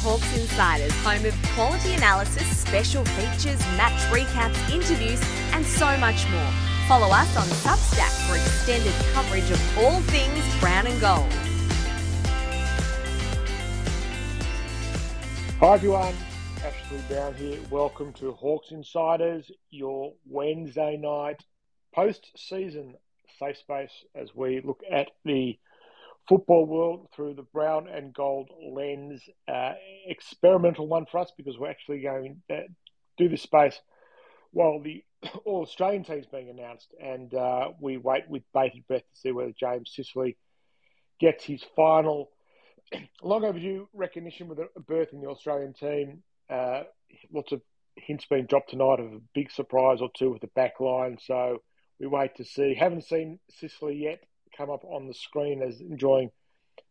[0.00, 5.20] Hawks Insiders, home of quality analysis, special features, match recaps, interviews,
[5.52, 6.50] and so much more.
[6.86, 11.32] Follow us on Substack for extended coverage of all things brown and gold.
[15.58, 16.14] Hi everyone,
[16.64, 17.58] Ashley Brown here.
[17.68, 21.42] Welcome to Hawks Insiders, your Wednesday night
[21.92, 22.94] post-season
[23.40, 25.58] safe space as we look at the
[26.28, 29.22] football world through the brown and gold lens.
[29.46, 29.72] Uh,
[30.06, 32.64] experimental one for us because we're actually going to
[33.16, 33.80] do this space
[34.52, 35.04] while the
[35.44, 39.52] All Australian team's being announced, and uh, we wait with bated breath to see whether
[39.58, 40.36] James Sicily
[41.20, 42.30] gets his final
[43.22, 46.22] long overdue recognition with a berth in the Australian team.
[46.48, 46.82] Uh,
[47.32, 47.60] lots of
[47.96, 51.18] hints being dropped tonight of a big surprise or two with the back line.
[51.20, 51.62] So
[52.00, 52.74] we wait to see.
[52.74, 54.20] Haven't seen Sicily yet
[54.58, 56.30] come up on the screen as enjoying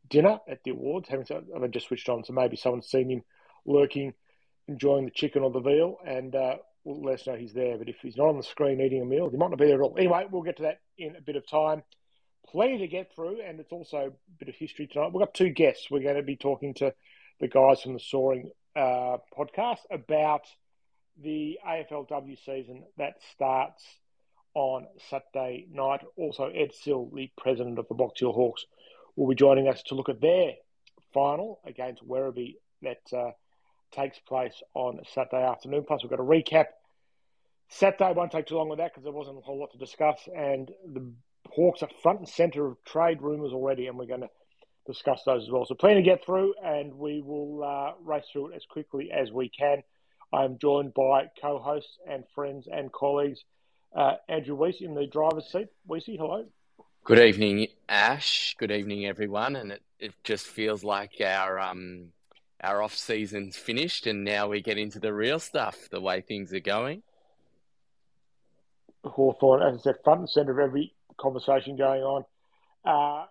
[0.09, 1.09] dinner at the awards.
[1.09, 3.23] Haven't I've just switched on, so maybe someone's seen him
[3.65, 4.13] lurking,
[4.67, 7.77] enjoying the chicken or the veal, and uh, will let us know he's there.
[7.77, 9.75] But if he's not on the screen eating a meal, he might not be there
[9.75, 9.95] at all.
[9.97, 11.83] Anyway, we'll get to that in a bit of time.
[12.49, 15.11] Plenty to get through, and it's also a bit of history tonight.
[15.13, 15.91] We've got two guests.
[15.91, 16.93] We're going to be talking to
[17.41, 20.47] the guys from the Soaring uh, podcast about
[21.21, 23.83] the AFLW season that starts
[24.57, 26.01] on Saturday night.
[26.15, 28.65] Also, Ed Sill, the president of the Box Hill Hawks,
[29.15, 30.53] will be joining us to look at their
[31.13, 33.29] final against Werribee that uh,
[33.91, 35.85] takes place on Saturday afternoon.
[35.87, 36.65] Plus, we've got a recap.
[37.69, 40.17] Saturday won't take too long with that because there wasn't a whole lot to discuss,
[40.35, 41.07] and the
[41.49, 44.29] Hawks are front and centre of trade rumours already, and we're going to
[44.87, 45.65] discuss those as well.
[45.67, 49.31] So, plenty to get through, and we will uh, race through it as quickly as
[49.31, 49.83] we can.
[50.33, 53.43] I'm joined by co-hosts and friends and colleagues
[53.95, 55.67] uh, Andrew Weese in the driver's seat.
[55.87, 56.45] Weese, hello.
[57.03, 58.55] Good evening, Ash.
[58.57, 59.55] Good evening, everyone.
[59.55, 62.11] And it, it just feels like our um,
[62.61, 65.89] our off season's finished, and now we get into the real stuff.
[65.89, 67.03] The way things are going.
[69.03, 72.25] Hawthorn, as I said, front and centre of every conversation going on.
[72.83, 73.25] Uh,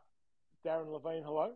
[0.65, 1.53] Darren Levine, hello.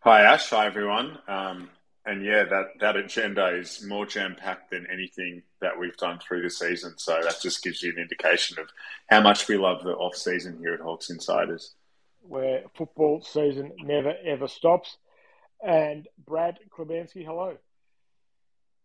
[0.00, 0.48] Hi, Ash.
[0.50, 1.18] Hi, everyone.
[1.28, 1.70] Um,
[2.04, 6.42] and yeah, that, that agenda is more jam packed than anything that we've done through
[6.42, 6.94] the season.
[6.96, 8.68] So that just gives you an indication of
[9.08, 11.74] how much we love the off season here at Hawks Insiders.
[12.22, 14.96] Where football season never ever stops.
[15.64, 17.56] And Brad Klebanski, hello.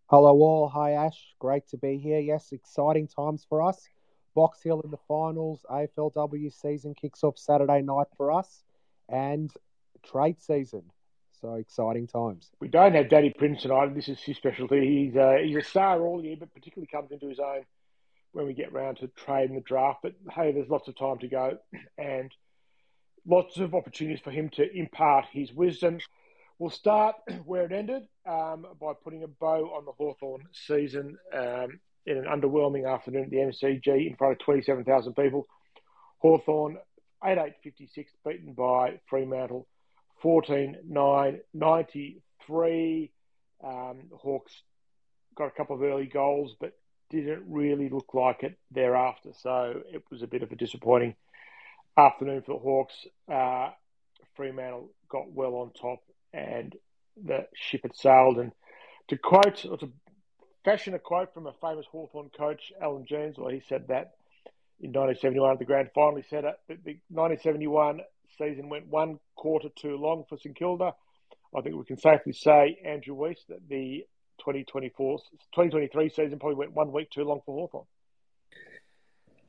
[0.10, 0.70] Hello all.
[0.70, 1.20] Hi Ash.
[1.40, 2.20] Great to be here.
[2.20, 3.90] Yes, exciting times for us.
[4.36, 5.66] Box Hill in the finals.
[5.72, 8.64] AFLW season kicks off Saturday night for us.
[9.10, 9.52] And
[10.04, 10.84] trade season
[11.42, 12.50] so exciting times.
[12.60, 13.94] We don't have Daddy Prince tonight.
[13.96, 15.06] This is his specialty.
[15.06, 17.64] He's a, he's a star all year, but particularly comes into his own
[18.32, 20.00] when we get round to trade and the draft.
[20.04, 21.58] But hey, there's lots of time to go
[21.98, 22.32] and
[23.26, 26.00] lots of opportunities for him to impart his wisdom.
[26.60, 27.16] We'll start
[27.46, 32.26] where it ended um, by putting a bow on the Hawthorn season um, in an
[32.26, 35.48] underwhelming afternoon at the MCG in front of 27,000 people.
[36.20, 36.78] Hawthorn
[37.24, 39.68] 8 8 56, beaten by Fremantle
[40.22, 43.12] 14 9 93.
[43.64, 44.62] Um, Hawks
[45.36, 46.74] got a couple of early goals, but
[47.10, 49.30] didn't really look like it thereafter.
[49.34, 51.16] So it was a bit of a disappointing
[51.98, 53.08] afternoon for the Hawks.
[53.32, 53.70] Uh,
[54.36, 56.00] Fremantle got well on top
[56.34, 56.76] and
[57.24, 58.38] the ship had sailed.
[58.38, 58.52] And
[59.08, 59.92] to quote, or to
[60.64, 64.14] fashion a quote from a famous Hawthorn coach, Allan Jeans, well, he said that
[64.80, 66.18] in 1971 at the grand final.
[66.18, 68.02] He said it, the 1971
[68.38, 70.94] season went one quarter too long for St Kilda.
[71.56, 74.06] I think we can safely say, Andrew Weiss, that the
[74.40, 77.86] 2024, 2023 season probably went one week too long for Hawthorn.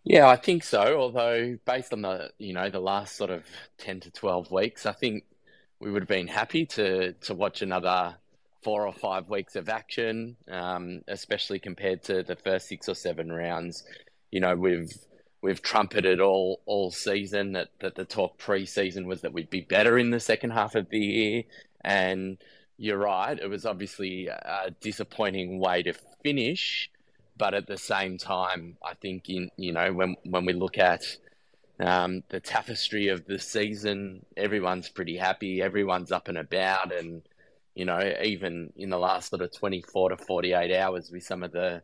[0.04, 0.98] Yeah, I think so.
[0.98, 3.44] Although, based on the you know the last sort of
[3.76, 5.24] ten to twelve weeks, I think
[5.80, 8.16] we would have been happy to to watch another
[8.62, 13.30] four or five weeks of action, um, especially compared to the first six or seven
[13.30, 13.84] rounds.
[14.30, 14.92] You know, we've
[15.40, 19.98] we've trumpeted all all season that, that the talk pre-season was that we'd be better
[19.98, 21.42] in the second half of the year.
[21.82, 22.38] And
[22.76, 26.90] you're right it was obviously a disappointing way to finish.
[27.36, 31.02] But at the same time i think in you know when when we look at
[31.80, 36.92] um, the tapestry of the season everyone's pretty happy everyone's up and about.
[36.92, 37.22] And
[37.76, 41.52] you know even in the last sort of 24 to 48 hours with some of
[41.52, 41.82] the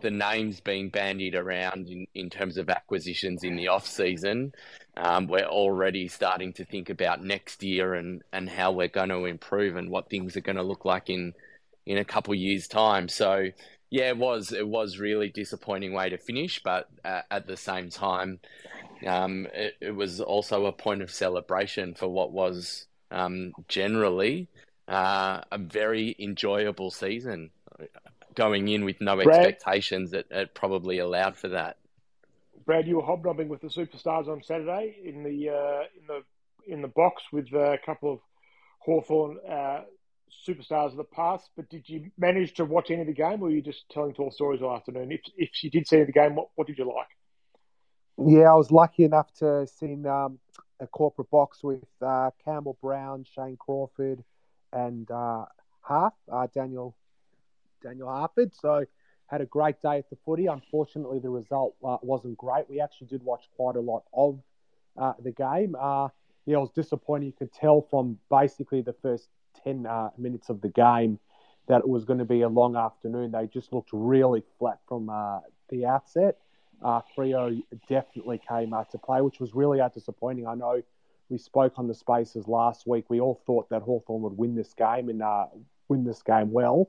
[0.00, 4.52] the names being bandied around in, in terms of acquisitions in the off season,
[4.96, 9.24] um, we're already starting to think about next year and, and how we're going to
[9.24, 11.32] improve and what things are going to look like in
[11.86, 13.08] in a couple years time.
[13.08, 13.50] So
[13.90, 17.88] yeah, it was it was really disappointing way to finish, but uh, at the same
[17.88, 18.40] time,
[19.06, 24.48] um, it, it, was also a point of celebration for what was um, generally
[24.88, 27.50] uh, a very enjoyable season.
[28.36, 31.78] Going in with no Brad- expectations, it, it probably allowed for that.
[32.64, 36.22] Brad, you were hobnobbing with the superstars on Saturday in the uh, in the
[36.66, 38.20] in the box with a couple of
[38.80, 39.82] Hawthorn uh,
[40.46, 41.48] superstars of the past.
[41.56, 44.14] But did you manage to watch any of the game, or were you just telling
[44.14, 45.12] tall stories all afternoon?
[45.12, 47.08] If if you did see any of the game, what, what did you like?
[48.18, 50.38] Yeah, I was lucky enough to see um,
[50.80, 54.24] a corporate box with uh, Campbell Brown, Shane Crawford,
[54.72, 55.44] and uh,
[55.86, 56.96] Half uh, Daniel
[57.82, 58.54] Daniel Harford.
[58.54, 58.84] So
[59.26, 60.46] had a great day at the footy.
[60.46, 62.68] Unfortunately, the result uh, wasn't great.
[62.68, 64.40] We actually did watch quite a lot of
[64.96, 65.76] uh, the game.
[65.78, 66.08] Uh,
[66.46, 67.28] yeah, it was disappointing.
[67.28, 69.28] You could tell from basically the first
[69.64, 71.18] 10 uh, minutes of the game
[71.66, 73.32] that it was going to be a long afternoon.
[73.32, 76.36] They just looked really flat from uh, the outset.
[76.84, 77.00] Uh,
[77.88, 80.46] definitely came out to play, which was really disappointing.
[80.46, 80.82] I know
[81.28, 83.06] we spoke on the spaces last week.
[83.08, 85.46] We all thought that Hawthorn would win this game and uh,
[85.88, 86.88] win this game well.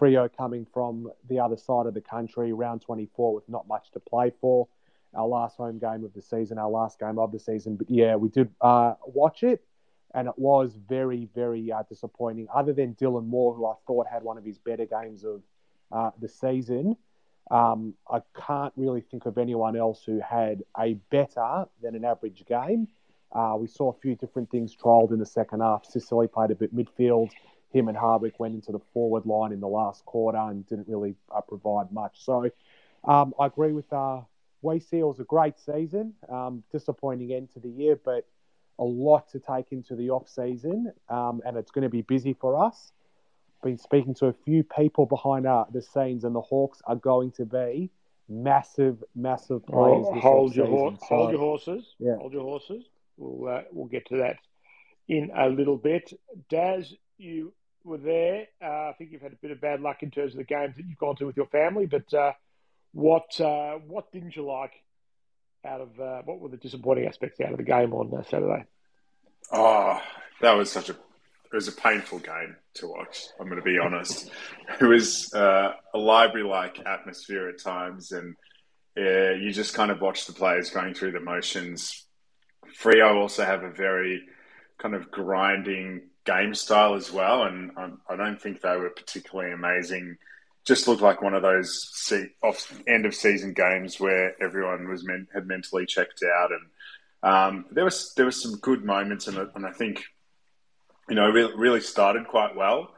[0.00, 4.00] Freo coming from the other side of the country, round 24, with not much to
[4.00, 4.68] play for.
[5.14, 7.76] Our last home game of the season, our last game of the season.
[7.76, 9.62] But yeah, we did uh, watch it,
[10.14, 12.48] and it was very, very uh, disappointing.
[12.52, 15.42] Other than Dylan Moore, who I thought had one of his better games of
[15.90, 16.96] uh, the season,
[17.50, 22.44] um, I can't really think of anyone else who had a better than an average
[22.46, 22.88] game.
[23.32, 25.84] Uh, we saw a few different things trialled in the second half.
[25.84, 27.30] Sicily played a bit midfield
[27.72, 31.14] him and Hardwick went into the forward line in the last quarter and didn't really
[31.34, 32.24] uh, provide much.
[32.24, 32.50] So
[33.04, 34.22] um, I agree with uh.
[34.64, 38.28] It was a great season, um, disappointing end to the year, but
[38.78, 42.32] a lot to take into the off season, um, and it's going to be busy
[42.32, 42.92] for us.
[43.64, 47.32] Been speaking to a few people behind uh, the scenes, and the Hawks are going
[47.32, 47.90] to be
[48.28, 50.06] massive, massive plays.
[50.06, 51.94] Oh, hold your horse, so, hold your horses.
[51.98, 52.16] Yeah.
[52.18, 52.84] Hold your horses.
[53.16, 54.36] We'll uh, we'll get to that
[55.08, 56.12] in a little bit.
[56.48, 57.52] Daz, you
[57.84, 58.46] were there.
[58.62, 60.76] Uh, I think you've had a bit of bad luck in terms of the games
[60.76, 61.86] that you've gone to with your family.
[61.86, 62.32] But uh,
[62.92, 64.72] what uh, what didn't you like
[65.64, 68.64] out of uh, what were the disappointing aspects out of the game on uh, Saturday?
[69.52, 70.00] Oh,
[70.40, 73.26] that was such a it was a painful game to watch.
[73.38, 74.30] I'm going to be honest.
[74.80, 78.36] It was uh, a library-like atmosphere at times, and
[78.96, 82.06] you just kind of watch the players going through the motions.
[82.80, 84.22] Freo also have a very
[84.78, 89.52] kind of grinding game style as well, and I, I don't think they were particularly
[89.52, 90.16] amazing.
[90.64, 95.04] Just looked like one of those se- off end of season games where everyone was
[95.04, 96.62] meant, had mentally checked out, and
[97.22, 100.04] um, there was there was some good moments it, and I think
[101.08, 102.94] you know really, really started quite well,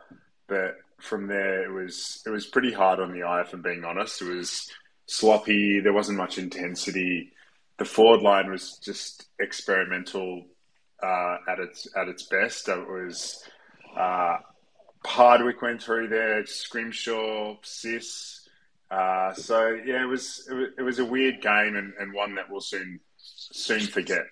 [0.46, 3.44] but from there it was it was pretty hard on the eye.
[3.52, 4.70] I'm being honest, it was
[5.06, 5.80] sloppy.
[5.80, 7.32] There wasn't much intensity.
[7.78, 10.44] The forward line was just experimental
[11.04, 12.68] uh, at its at its best.
[12.68, 13.44] It was
[13.96, 14.36] uh,
[15.06, 18.48] Hardwick went through there, Scrimshaw, Sis.
[18.90, 20.48] Uh, so yeah, it was,
[20.78, 24.24] it was a weird game and, and one that we'll soon soon forget.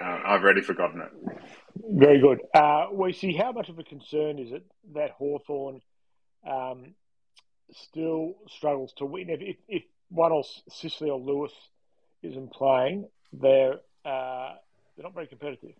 [0.00, 1.38] Uh, I've already forgotten it.
[1.90, 2.40] Very good.
[2.54, 4.64] Uh, we see how much of a concern is it
[4.94, 5.80] that Hawthorn
[6.48, 6.94] um,
[7.72, 9.30] still struggles to win.
[9.30, 11.52] If, if, if one or Sicily or Lewis
[12.22, 14.54] isn't playing, they're uh,
[14.98, 15.74] they're not very competitive.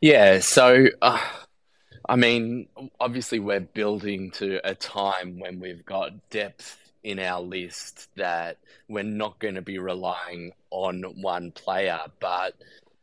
[0.00, 1.20] Yeah, so uh,
[2.08, 2.68] I mean,
[3.00, 8.58] obviously we're building to a time when we've got depth in our list that
[8.88, 12.54] we're not going to be relying on one player, but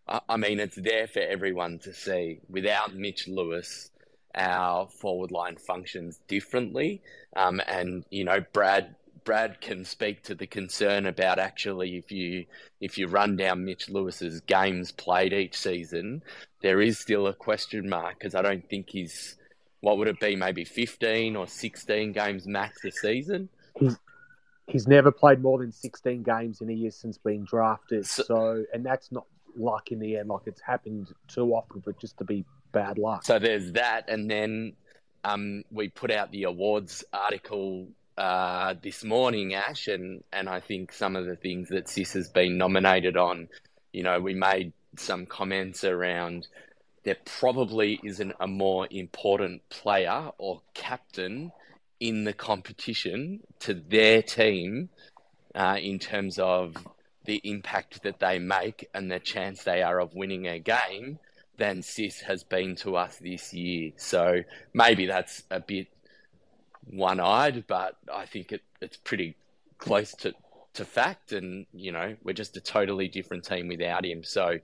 [0.07, 2.39] I mean, it's there for everyone to see.
[2.49, 3.91] Without Mitch Lewis,
[4.35, 7.01] our forward line functions differently,
[7.35, 12.45] um, and you know, Brad Brad can speak to the concern about actually if you
[12.81, 16.23] if you run down Mitch Lewis's games played each season,
[16.61, 19.35] there is still a question mark because I don't think he's
[19.81, 23.49] what would it be maybe 15 or 16 games max a season.
[23.77, 23.97] He's
[24.67, 28.05] he's never played more than 16 games in a year since being drafted.
[28.05, 29.25] So, so and that's not
[29.55, 30.29] luck in the end.
[30.29, 33.25] Like it's happened too often for just to be bad luck.
[33.25, 34.73] So there's that, and then
[35.23, 37.87] um, we put out the awards article
[38.17, 42.29] uh, this morning, Ash, and, and I think some of the things that Sis has
[42.29, 43.47] been nominated on,
[43.91, 46.47] you know, we made some comments around
[47.03, 51.51] there probably isn't a more important player or captain
[51.99, 54.89] in the competition to their team
[55.55, 56.75] uh, in terms of
[57.25, 61.19] the impact that they make and the chance they are of winning a game
[61.57, 63.91] than Sis has been to us this year.
[63.97, 64.43] So
[64.73, 65.87] maybe that's a bit
[66.89, 69.35] one eyed, but I think it, it's pretty
[69.77, 70.33] close to
[70.73, 74.23] to fact, and you know we're just a totally different team without him.
[74.23, 74.59] So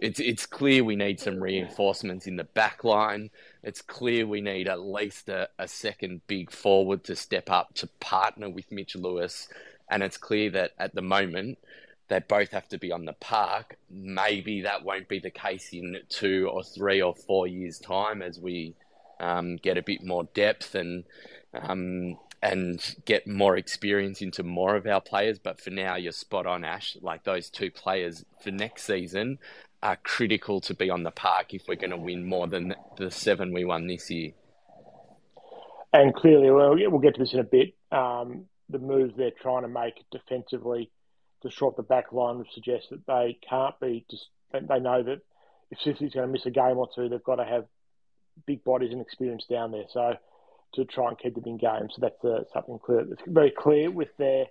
[0.00, 3.30] it's it's clear we need some reinforcements in the back line.
[3.62, 7.86] It's clear we need at least a, a second big forward to step up to
[8.00, 9.48] partner with Mitch Lewis,
[9.90, 11.58] and it's clear that at the moment
[12.08, 13.76] they both have to be on the park.
[13.88, 18.38] Maybe that won't be the case in two or three or four years' time as
[18.38, 18.74] we
[19.20, 21.04] um, get a bit more depth and
[21.54, 25.38] um, and get more experience into more of our players.
[25.38, 26.96] But for now, you're spot on, Ash.
[27.00, 29.38] Like those two players for next season
[29.82, 33.10] are critical to be on the park if we're going to win more than the
[33.10, 34.32] seven we won this year.
[35.92, 37.74] And clearly, well, we'll get to this in a bit.
[37.90, 40.90] Um, the moves they're trying to make defensively
[41.42, 44.28] to short the back line would suggest that they can't be just.
[44.52, 45.20] They know that
[45.70, 47.66] if Sicily's going to miss a game or two, they've got to have
[48.46, 49.84] big bodies and experience down there.
[49.92, 50.14] So
[50.74, 51.94] to try and keep them in games.
[51.94, 53.00] So that's uh, something clear.
[53.00, 54.46] It's very clear with their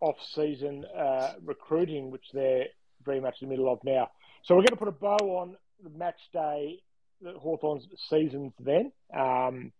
[0.00, 2.66] off-season uh, recruiting, which they're
[3.04, 4.10] very much in the middle of now.
[4.42, 6.80] So we're going to put a bow on the match day,
[7.20, 8.92] the Hawthorn's seasons then.
[9.16, 9.72] Um,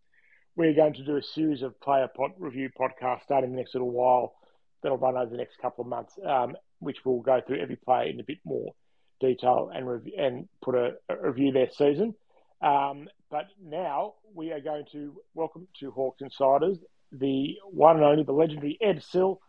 [0.56, 3.90] we're going to do a series of player pod review podcasts starting the next little
[3.90, 4.34] while
[4.82, 8.08] that'll run over the next couple of months, um, which will go through every player
[8.08, 8.72] in a bit more
[9.20, 12.14] detail and rev- and put a, a, review their season.
[12.62, 16.78] Um, but now we are going to welcome to Hawks Insiders
[17.10, 19.40] the one and only, the legendary Ed Sill,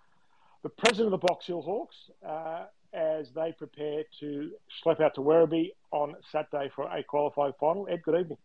[0.64, 1.96] the president of the Box Hill Hawks,
[2.28, 2.64] uh,
[2.96, 4.50] as they prepare to
[4.84, 7.88] schlep out to Werribee on Saturday for a qualifying final.
[7.88, 8.38] Ed, good evening.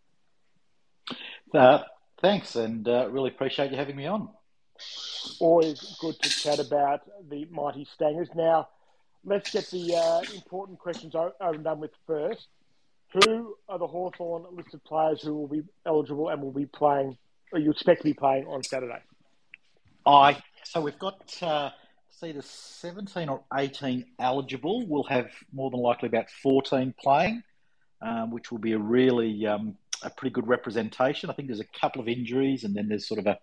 [1.54, 1.84] Uh,
[2.20, 4.28] thanks, and uh, really appreciate you having me on.
[5.38, 8.28] Always good to chat about the mighty Stangers.
[8.34, 8.68] Now,
[9.24, 12.46] let's get the uh, important questions over and done with first.
[13.12, 17.18] Who are the Hawthorn listed players who will be eligible and will be playing,
[17.52, 19.02] or you expect to be playing on Saturday?
[20.06, 21.70] I so we've got uh,
[22.20, 24.86] the seventeen or eighteen eligible.
[24.86, 27.42] We'll have more than likely about fourteen playing,
[28.00, 31.30] um, which will be a really um, a pretty good representation.
[31.30, 33.38] I think there's a couple of injuries, and then there's sort of a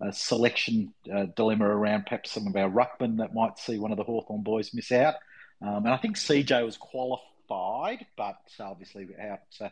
[0.00, 3.98] a selection uh, dilemma around perhaps some of our ruckmen that might see one of
[3.98, 5.14] the Hawthorn boys miss out.
[5.62, 9.68] Um, and I think CJ was qualified, but obviously out uh,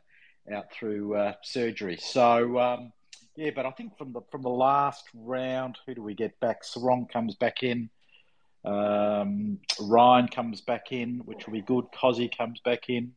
[0.53, 1.97] out through uh, surgery.
[1.97, 2.93] So um,
[3.37, 6.65] yeah, but I think from the from the last round, who do we get back?
[6.65, 7.89] Serong comes back in.
[8.65, 11.87] Um, Ryan comes back in, which will be good.
[11.93, 13.13] Cozzy comes back in.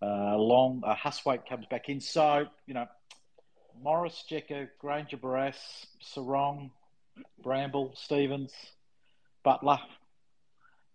[0.00, 2.00] Uh, Long uh, Hustwaite comes back in.
[2.00, 2.86] So you know,
[3.82, 6.70] Morris, Jecker, Grainger, Barras, Serong,
[7.42, 8.54] Bramble, Stephens,
[9.42, 9.80] Butler,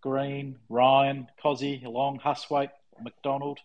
[0.02, 3.60] Greene, Ryan, Cozzy, Long, Hustwaite, Macdonald,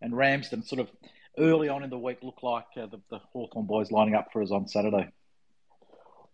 [0.00, 0.90] and Ramsden sort of
[1.38, 4.42] early on in the week look like uh, the, the Hawthorn boys lining up for
[4.42, 5.08] us on Saturday.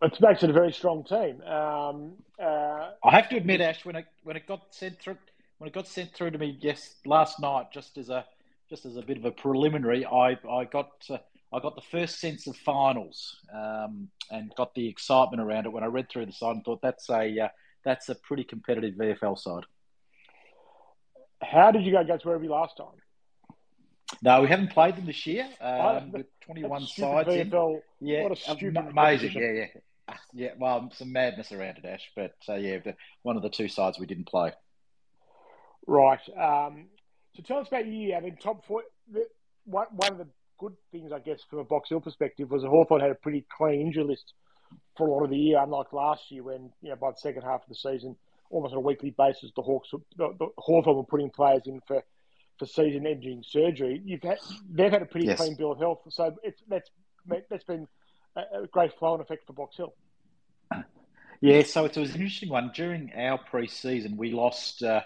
[0.02, 1.40] It makes it a very strong team.
[1.42, 5.16] Um, uh, I have to admit, Ash, when it when it got sent through
[5.58, 8.24] when it got sent through to me yes last night, just as a
[8.68, 11.18] just as a bit of a preliminary, I I got uh,
[11.52, 15.84] I got the first sense of finals um, and got the excitement around it when
[15.84, 17.48] I read through the side and thought that's a uh,
[17.84, 19.64] that's a pretty competitive VFL side.
[21.50, 22.86] How did you go against Werribee last time?
[24.22, 25.48] No, we haven't played them this year.
[25.60, 27.28] Um, with 21 sides.
[27.28, 28.08] VFL, in.
[28.08, 28.28] Yeah,
[28.88, 29.32] amazing.
[29.32, 29.66] Yeah, yeah.
[30.06, 32.10] Ah, yeah, well, some madness around it, Ash.
[32.14, 32.78] But uh, yeah,
[33.22, 34.52] one of the two sides we didn't play.
[35.86, 36.20] Right.
[36.38, 36.86] Um,
[37.34, 38.14] so tell us about you.
[38.14, 38.82] I mean, top four.
[39.10, 39.26] The,
[39.64, 43.10] one, of the good things, I guess, from a Box Hill perspective was Hawthorn had
[43.10, 44.34] a pretty clean injury list
[44.96, 47.42] for a lot of the year, unlike last year when, you know, by the second
[47.42, 48.16] half of the season,
[48.50, 52.02] almost on a weekly basis, the Hawks, the, the Hawthorn were putting players in for,
[52.58, 54.00] for season-ending surgery.
[54.04, 54.38] You've had,
[54.70, 55.38] they've had a pretty yes.
[55.38, 56.90] clean bill of health, so it's that's
[57.50, 57.88] that's been
[58.36, 59.94] a, great flow and effect for Box Hill.
[61.40, 62.70] Yeah, so it was an interesting one.
[62.74, 65.02] During our pre-season, we lost uh,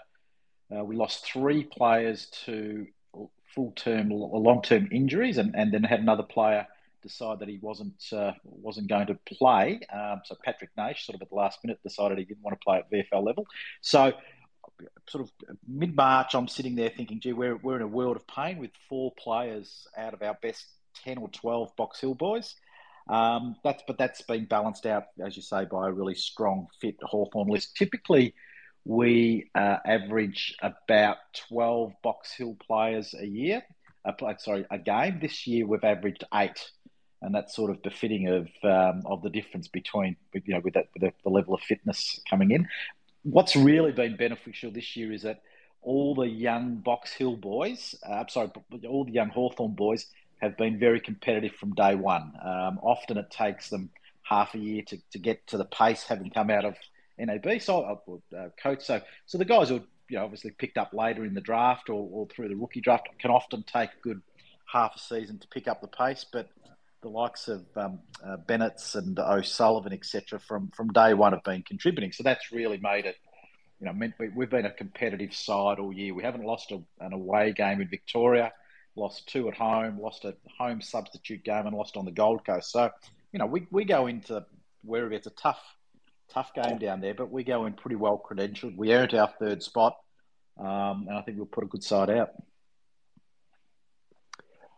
[0.75, 2.87] uh, we lost three players to
[3.53, 6.67] full term, long term injuries, and, and then had another player
[7.01, 9.81] decide that he wasn't uh, wasn't going to play.
[9.91, 12.63] Um, so Patrick Naish, sort of at the last minute, decided he didn't want to
[12.63, 13.45] play at VFL level.
[13.81, 14.13] So
[15.07, 18.27] sort of mid March, I'm sitting there thinking, gee, we're we're in a world of
[18.27, 20.65] pain with four players out of our best
[21.03, 22.55] ten or twelve Box Hill boys.
[23.09, 26.95] Um, that's but that's been balanced out, as you say, by a really strong fit
[27.01, 27.75] Hawthorn list.
[27.75, 28.33] Typically
[28.85, 31.17] we uh, average about
[31.49, 33.61] 12 Box Hill players a year.
[34.05, 35.19] Uh, sorry, a game.
[35.21, 36.71] This year we've averaged eight,
[37.21, 40.87] and that's sort of befitting of um, of the difference between you know with that
[40.93, 42.67] with the, level of fitness coming in.
[43.23, 45.41] What's really been beneficial this year is that
[45.81, 48.49] all the young Box Hill boys, uh, sorry,
[48.87, 50.05] all the young Hawthorn boys
[50.41, 52.33] have been very competitive from day one.
[52.43, 53.89] Um, often it takes them
[54.23, 56.75] half a year to, to get to the pace, having come out of
[57.17, 58.01] NAB so
[58.37, 58.83] uh, coach.
[58.85, 62.07] So so the guys who you know obviously picked up later in the draft or,
[62.11, 64.21] or through the rookie draft can often take a good
[64.71, 66.47] half a season to pick up the pace, but
[67.01, 71.63] the likes of um, uh, Bennett's and O'Sullivan, etc., from from day one have been
[71.63, 72.11] contributing.
[72.11, 73.15] So that's really made it.
[73.79, 76.13] You know, meant we've been a competitive side all year.
[76.13, 78.51] We haven't lost a, an away game in Victoria,
[78.95, 82.71] lost two at home, lost a home substitute game, and lost on the Gold Coast.
[82.71, 82.89] So,
[83.31, 84.45] you know, we, we go into
[84.83, 85.61] wherever it's a tough
[86.33, 88.75] tough game down there, but we go in pretty well credentialed.
[88.75, 89.95] We earned our third spot,
[90.59, 92.31] um, and I think we'll put a good side out.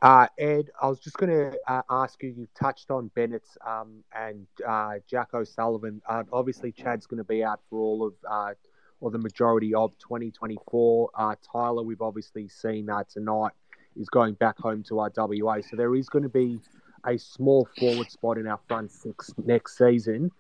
[0.02, 2.34] Uh, Ed, I was just going to uh, ask you.
[2.36, 6.02] You've touched on Bennett um, and uh, Jack O'Sullivan.
[6.10, 8.54] Uh, obviously, Chad's going to be out for all of uh,
[9.00, 11.10] or the majority of 2024.
[11.14, 13.52] Uh, Tyler, we've obviously seen tonight
[14.00, 16.60] is going back home to our WA, so there is going to be
[17.06, 20.32] a small forward spot in our front six next season.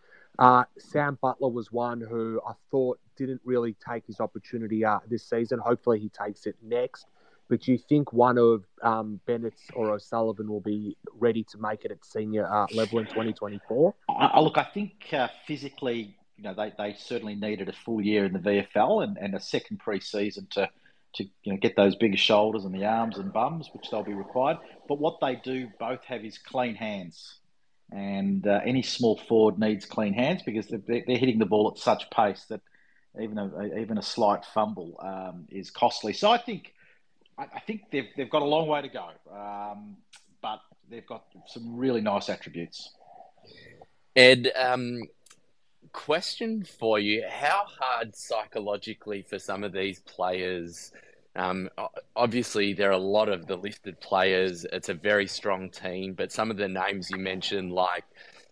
[0.79, 5.59] Sam Butler was one who I thought didn't really take his opportunity this season.
[5.59, 7.05] Hopefully, he takes it next.
[7.51, 11.83] But do you think one of um, Bennett's or O'Sullivan will be ready to make
[11.83, 13.93] it at senior uh, level in 2024?
[14.07, 18.23] I, look, I think uh, physically, you know, they, they certainly needed a full year
[18.23, 20.69] in the VFL and, and a second pre-season to
[21.15, 24.13] to you know get those bigger shoulders and the arms and bums, which they'll be
[24.13, 24.57] required.
[24.87, 27.37] But what they do both have is clean hands,
[27.91, 31.83] and uh, any small forward needs clean hands because they're, they're, hitting the ball at
[31.83, 32.61] such pace that
[33.21, 36.13] even a even a slight fumble um, is costly.
[36.13, 36.73] So I think
[37.53, 39.97] I, think they've they've got a long way to go, um,
[40.41, 42.91] but they've got some really nice attributes.
[44.15, 45.03] Ed, um,
[45.91, 50.91] question for you: How hard psychologically for some of these players?
[51.35, 51.69] Um,
[52.15, 54.65] obviously, there are a lot of the listed players.
[54.65, 58.03] It's a very strong team, but some of the names you mentioned, like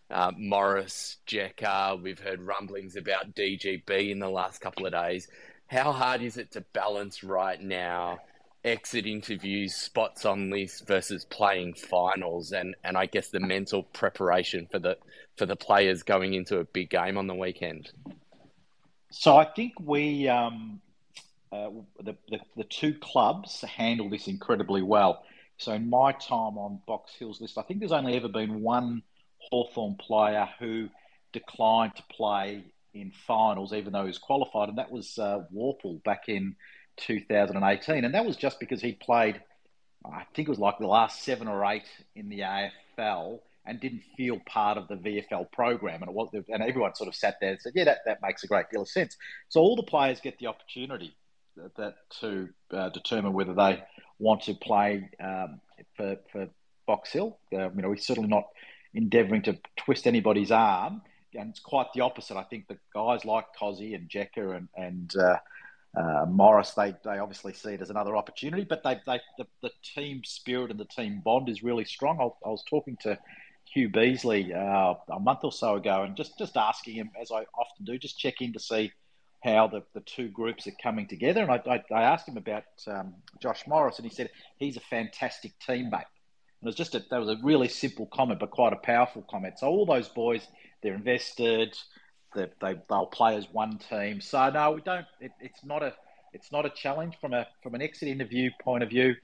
[0.10, 5.27] uh, Morris, Jekka, we've heard rumblings about DGB in the last couple of days.
[5.67, 8.19] How hard is it to balance right now
[8.63, 14.67] exit interviews, spots on list versus playing finals, and, and I guess the mental preparation
[14.69, 14.98] for the
[15.37, 17.91] for the players going into a big game on the weekend.
[19.11, 20.81] So I think we um,
[21.51, 21.69] uh,
[22.00, 25.24] the, the, the two clubs handle this incredibly well.
[25.57, 29.01] So in my time on Box Hill's list, I think there's only ever been one
[29.37, 30.89] Hawthorn player who
[31.31, 36.03] declined to play in finals, even though he was qualified, and that was uh, Worpel
[36.03, 36.55] back in
[37.00, 39.42] 2018, and that was just because he played,
[40.05, 44.03] I think it was like the last seven or eight in the AFL and didn't
[44.18, 47.51] feel part of the VFL program, and it was, and everyone sort of sat there
[47.51, 49.16] and said, "Yeah, that, that makes a great deal of sense."
[49.50, 51.16] So all the players get the opportunity
[51.55, 53.83] that, that to uh, determine whether they
[54.18, 55.62] want to play um,
[55.96, 56.48] for for
[56.88, 57.38] Box Hill.
[57.53, 58.46] Uh, you know, we're certainly not
[58.94, 61.01] endeavouring to twist anybody's arm,
[61.35, 62.38] and it's quite the opposite.
[62.38, 65.38] I think that guys like Cozzy and Jekka and and uh,
[65.97, 69.71] uh, Morris, they, they obviously see it as another opportunity, but they, they the, the
[69.83, 72.19] team spirit and the team bond is really strong.
[72.19, 73.17] I, I was talking to
[73.73, 77.45] Hugh Beasley uh, a month or so ago and just, just asking him, as I
[77.57, 78.91] often do, just check in to see
[79.43, 81.41] how the, the two groups are coming together.
[81.41, 84.81] And I, I, I asked him about um, Josh Morris, and he said he's a
[84.81, 86.09] fantastic teammate.
[86.61, 89.25] And it was just a, that was a really simple comment, but quite a powerful
[89.29, 89.59] comment.
[89.59, 90.45] So all those boys,
[90.83, 91.75] they're invested
[92.35, 94.22] they, they they'll play as one team.
[94.22, 95.05] So no, we don't.
[95.20, 95.94] It, it's not a
[96.33, 99.15] it's not a challenge from a from an exit interview point of view.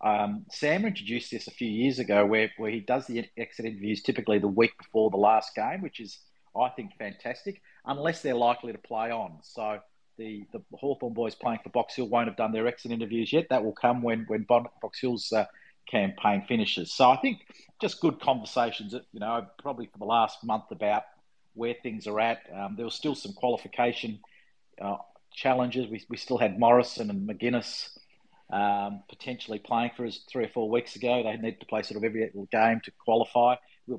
[0.00, 4.02] Um, Sam introduced this a few years ago, where where he does the exit interviews
[4.02, 6.18] typically the week before the last game, which is
[6.56, 9.38] I think fantastic, unless they're likely to play on.
[9.42, 9.78] So
[10.18, 13.48] the the Hawthorn boys playing for Box Hill won't have done their exit interviews yet.
[13.50, 15.46] That will come when when Box Hill's uh,
[15.90, 16.92] campaign finishes.
[16.92, 17.46] So I think
[17.80, 18.94] just good conversations.
[19.12, 21.04] You know, probably for the last month about
[21.54, 22.42] where things are at.
[22.54, 24.20] Um, there was still some qualification
[24.80, 24.96] uh,
[25.32, 25.88] challenges.
[25.90, 27.96] We, we still had Morrison and Maginness
[28.52, 31.22] um, potentially playing for us three or four weeks ago.
[31.22, 33.56] They need to play sort of every game to qualify.
[33.86, 33.96] We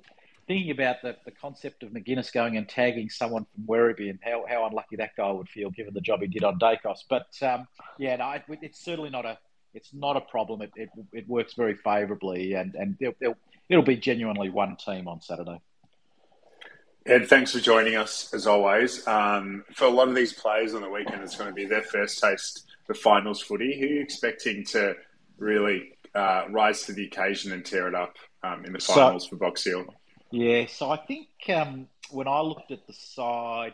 [0.47, 4.45] thinking about the, the concept of Maginness going and tagging someone from Werribee and how,
[4.47, 6.99] how unlucky that guy would feel given the job he did on Daicos.
[7.09, 9.37] But um, yeah, no, it, it's certainly not a
[9.73, 10.61] it's not a problem.
[10.61, 13.35] It, it, it works very favourably, and and it'll,
[13.69, 15.59] it'll be genuinely one team on Saturday.
[17.07, 19.07] Ed, thanks for joining us as always.
[19.07, 21.83] Um, for a lot of these players on the weekend, it's going to be their
[21.83, 23.79] first taste of finals footy.
[23.79, 24.95] Who are you expecting to
[25.37, 29.29] really uh, rise to the occasion and tear it up um, in the finals so,
[29.29, 29.85] for Box Hill?
[30.31, 33.73] Yeah, so I think um, when I looked at the side,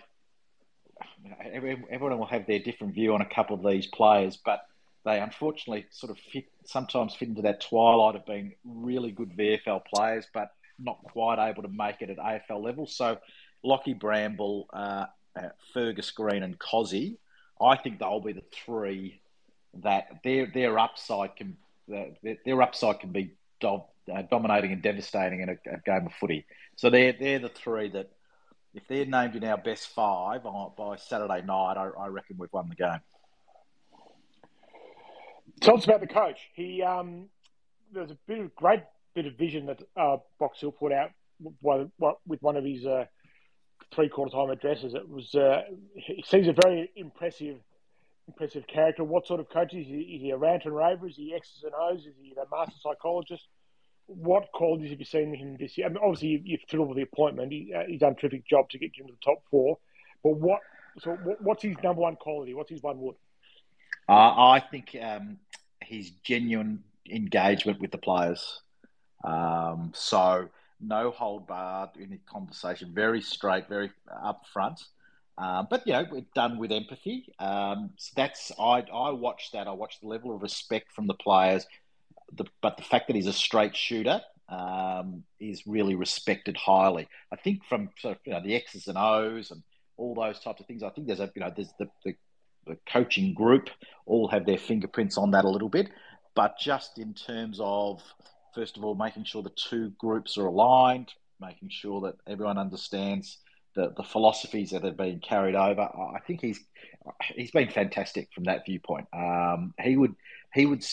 [1.41, 4.59] everyone will have their different view on a couple of these players, but
[5.05, 9.83] they unfortunately sort of fit sometimes fit into that twilight of being really good VFL
[9.85, 10.51] players, but
[10.83, 12.87] not quite able to make it at AFL level.
[12.87, 13.17] So
[13.63, 17.17] Lockie Bramble, uh, uh, Fergus Greene, and Cozzy,
[17.59, 19.21] I think they'll be the three
[19.83, 23.81] that their their upside can their, their upside can be do,
[24.13, 26.45] uh, dominating and devastating in a, a, game of footy.
[26.75, 28.09] So they're they're the three that
[28.73, 32.69] if they're named in our best five by Saturday night, I, I reckon we've won
[32.69, 32.99] the game.
[35.59, 36.39] Tell us about the coach.
[36.53, 37.27] He um,
[37.95, 38.81] a bit of great
[39.13, 41.11] bit of vision that uh, Box Hill put out
[41.61, 43.05] with one of his uh,
[43.93, 44.93] three quarter time addresses.
[44.93, 45.63] It was uh,
[45.95, 47.57] he seems a very impressive
[48.27, 49.03] impressive character.
[49.03, 50.01] What sort of coach is he?
[50.15, 51.07] Is he a rant and raver?
[51.07, 52.05] Is he X's and O's?
[52.05, 53.45] Is he a master psychologist?
[54.07, 55.87] What qualities have you seen in him this year?
[55.87, 57.51] I mean, obviously, you, you're thrilled with the appointment.
[57.51, 59.77] He, uh, he's done a terrific job to get you into the top four.
[60.23, 60.59] But what?
[60.99, 62.53] So, what, what's his number one quality?
[62.53, 63.15] What's his one word?
[64.09, 65.37] Uh, I think um,
[65.81, 68.61] his genuine engagement with the players.
[69.23, 73.91] Um, so no hold barred in the conversation, very straight, very
[74.23, 74.83] upfront.
[75.37, 77.33] Um, but you know, we're done with empathy.
[77.39, 79.67] Um, so that's I I watched that.
[79.67, 81.65] I watched the level of respect from the players,
[82.33, 87.07] the, but the fact that he's a straight shooter um, is really respected highly.
[87.31, 89.63] I think from sort of you know the X's and O's and
[89.97, 90.83] all those types of things.
[90.83, 92.15] I think there's a you know there's the, the
[92.67, 93.69] the coaching group
[94.05, 95.89] all have their fingerprints on that a little bit.
[96.35, 98.01] But just in terms of,
[98.53, 103.37] first of all, making sure the two groups are aligned, making sure that everyone understands
[103.75, 105.81] the, the philosophies that have been carried over.
[105.81, 106.59] I think he's
[107.35, 109.07] he's been fantastic from that viewpoint.
[109.13, 110.15] Um, he would
[110.53, 110.83] he would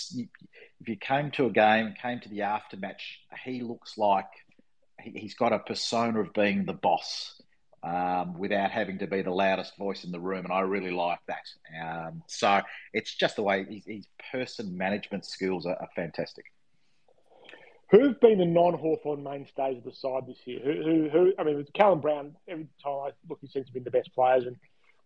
[0.81, 4.29] if you came to a game, came to the aftermatch, he looks like
[5.01, 7.41] he, has got a persona of being the boss
[7.83, 11.21] um, without having to be the loudest voice in the room, and I really like
[11.27, 11.47] that.
[11.81, 12.61] Um, so
[12.93, 16.45] it's just the way his, his person management skills are, are, fantastic.
[17.91, 20.61] Who've been the non-Hawthorn mainstays of the side this year?
[20.63, 23.73] Who, who, who I mean, with Callum Brown, every time I look, he seems to
[23.73, 24.57] be the best players and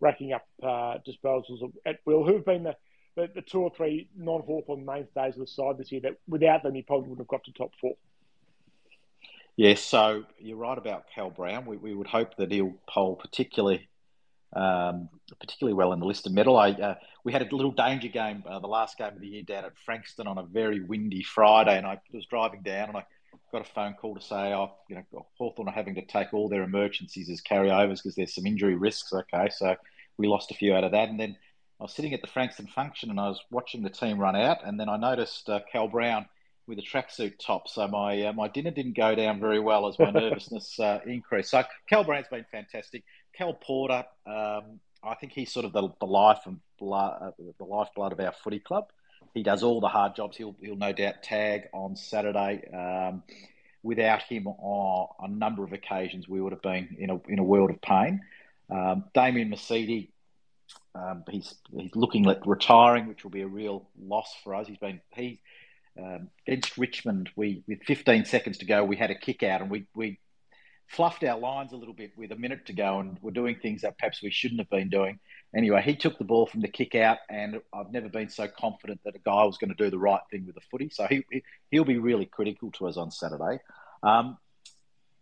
[0.01, 2.27] racking up uh, disposals at will.
[2.27, 2.77] Who've been the,
[3.14, 6.75] the, the two or three non-Hawthorn mainstays of the side this year that without them,
[6.75, 7.95] he probably wouldn't have got to top four?
[9.55, 11.66] Yes, so you're right about Cal Brown.
[11.66, 13.88] We, we would hope that he'll poll particularly
[14.55, 15.09] um,
[15.40, 16.57] particularly well in the Liston medal.
[16.57, 19.42] I, uh, we had a little danger game, uh, the last game of the year
[19.42, 23.04] down at Frankston on a very windy Friday, and I was driving down and I
[23.52, 26.48] got a phone call to say, oh, you know, Hawthorn are having to take all
[26.48, 29.12] their emergencies as carryovers because there's some injury risks.
[29.12, 29.76] Okay, so
[30.16, 31.37] we lost a few out of that, and then
[31.80, 34.64] I was sitting at the Frankston function and I was watching the team run out,
[34.64, 36.26] and then I noticed uh, Cal Brown
[36.66, 37.68] with a tracksuit top.
[37.68, 41.50] So my uh, my dinner didn't go down very well as my nervousness uh, increased.
[41.50, 43.04] So Cal Brown's been fantastic.
[43.37, 47.64] Cal Porter, um, I think he's sort of the, the life and blood, uh, the
[47.64, 48.90] lifeblood of our footy club.
[49.34, 50.36] He does all the hard jobs.
[50.36, 52.64] He'll he'll no doubt tag on Saturday.
[52.72, 53.22] Um,
[53.82, 57.44] without him on a number of occasions, we would have been in a in a
[57.44, 58.20] world of pain.
[58.70, 60.08] Um, Damien Mercedes,
[60.94, 64.66] um, he's he's looking at retiring, which will be a real loss for us.
[64.66, 65.40] He's been he
[65.98, 69.70] um, against Richmond, we with 15 seconds to go, we had a kick out and
[69.70, 70.18] we we
[70.92, 73.81] fluffed our lines a little bit with a minute to go and we're doing things
[73.81, 75.18] that perhaps we shouldn't have been doing.
[75.57, 79.00] Anyway, he took the ball from the kick out, and I've never been so confident
[79.05, 80.90] that a guy was going to do the right thing with the footy.
[80.90, 81.24] So he
[81.70, 83.61] he'll be really critical to us on Saturday.
[84.02, 84.38] Um,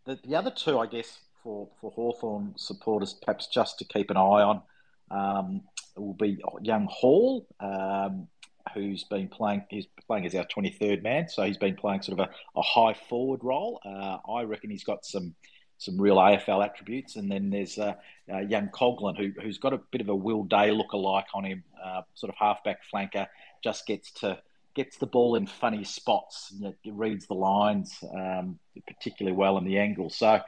[0.06, 4.16] the, the other two, I guess, for for Hawthorn supporters, perhaps just to keep an
[4.16, 4.62] eye on,
[5.10, 5.62] um,
[5.96, 7.46] will be young Hall.
[7.58, 8.28] Um,
[8.74, 9.64] who's been playing.
[9.68, 12.94] He's playing as our 23rd man, so he's been playing sort of a, a high
[13.08, 13.80] forward role.
[13.84, 15.34] Uh, I reckon he's got some
[15.80, 17.16] some real AFL attributes.
[17.16, 17.94] And then there's uh,
[18.32, 21.64] uh, young Coughlin, who, who's got a bit of a Will Day look-alike on him,
[21.82, 23.26] uh, sort of halfback flanker,
[23.64, 24.38] just gets to
[24.76, 29.78] gets the ball in funny spots, you reads the lines um, particularly well in the
[29.78, 30.10] angle.
[30.10, 30.40] So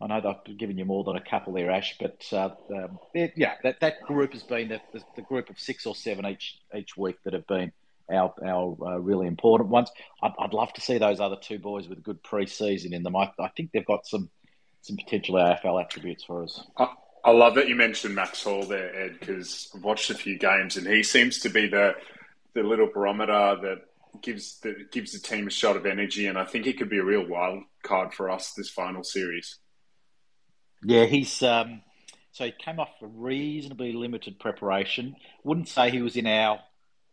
[0.00, 3.56] I know they've given you more than a couple there, Ash, but uh, um, yeah,
[3.62, 6.96] that, that group has been the, the, the, group of six or seven each each
[6.96, 7.72] week that have been
[8.10, 9.90] our our uh, really important ones.
[10.22, 13.16] I'd, I'd, love to see those other two boys with a good pre-season in them.
[13.16, 14.30] I, I think they've got some
[14.82, 16.62] some potential AFL attributes for us.
[16.76, 16.88] I,
[17.24, 20.76] I love that you mentioned Max Hall there, Ed, because I've watched a few games
[20.76, 21.94] and he seems to be the
[22.54, 23.78] the little barometer that
[24.22, 26.98] gives the gives the team a shot of energy, and I think he could be
[26.98, 29.58] a real wild card for us this final series.
[30.82, 31.82] Yeah, he's um,
[32.32, 35.16] so he came off a reasonably limited preparation.
[35.44, 36.60] Wouldn't say he was in our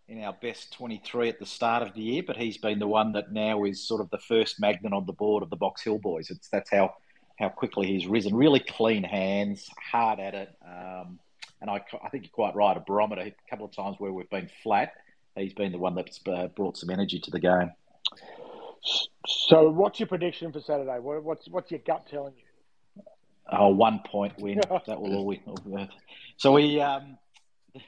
[0.08, 3.14] in our best 23 at the start of the year, but he's been the one
[3.14, 5.98] that now is sort of the first magnet on the board of the Box Hill
[5.98, 6.30] boys.
[6.30, 6.94] It's that's how
[7.38, 8.36] how quickly he's risen.
[8.36, 11.20] Really clean hands, hard at it, um,
[11.62, 12.76] and I, I think you're quite right.
[12.76, 13.22] A barometer.
[13.22, 14.94] A couple of times where we've been flat,
[15.36, 17.72] he's been the one that's uh, brought some energy to the game.
[19.28, 21.00] So, what's your prediction for Saturday?
[21.00, 23.04] What's what's your gut telling you?
[23.52, 24.62] Oh, one point win.
[24.88, 25.42] that will all we.
[26.38, 27.18] So we um,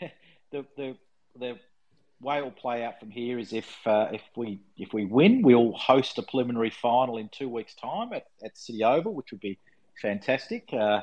[0.52, 0.98] the the
[1.40, 1.60] the
[2.22, 5.74] way it'll play out from here is if uh, if we if we win, we'll
[5.74, 9.58] host a preliminary final in two weeks' time at, at City Oval, which would be
[10.02, 10.70] fantastic.
[10.74, 11.02] Uh,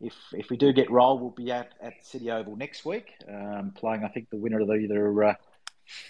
[0.00, 3.72] if if we do get rolled, we'll be at, at City Oval next week, um,
[3.76, 5.34] playing I think the winner of either uh,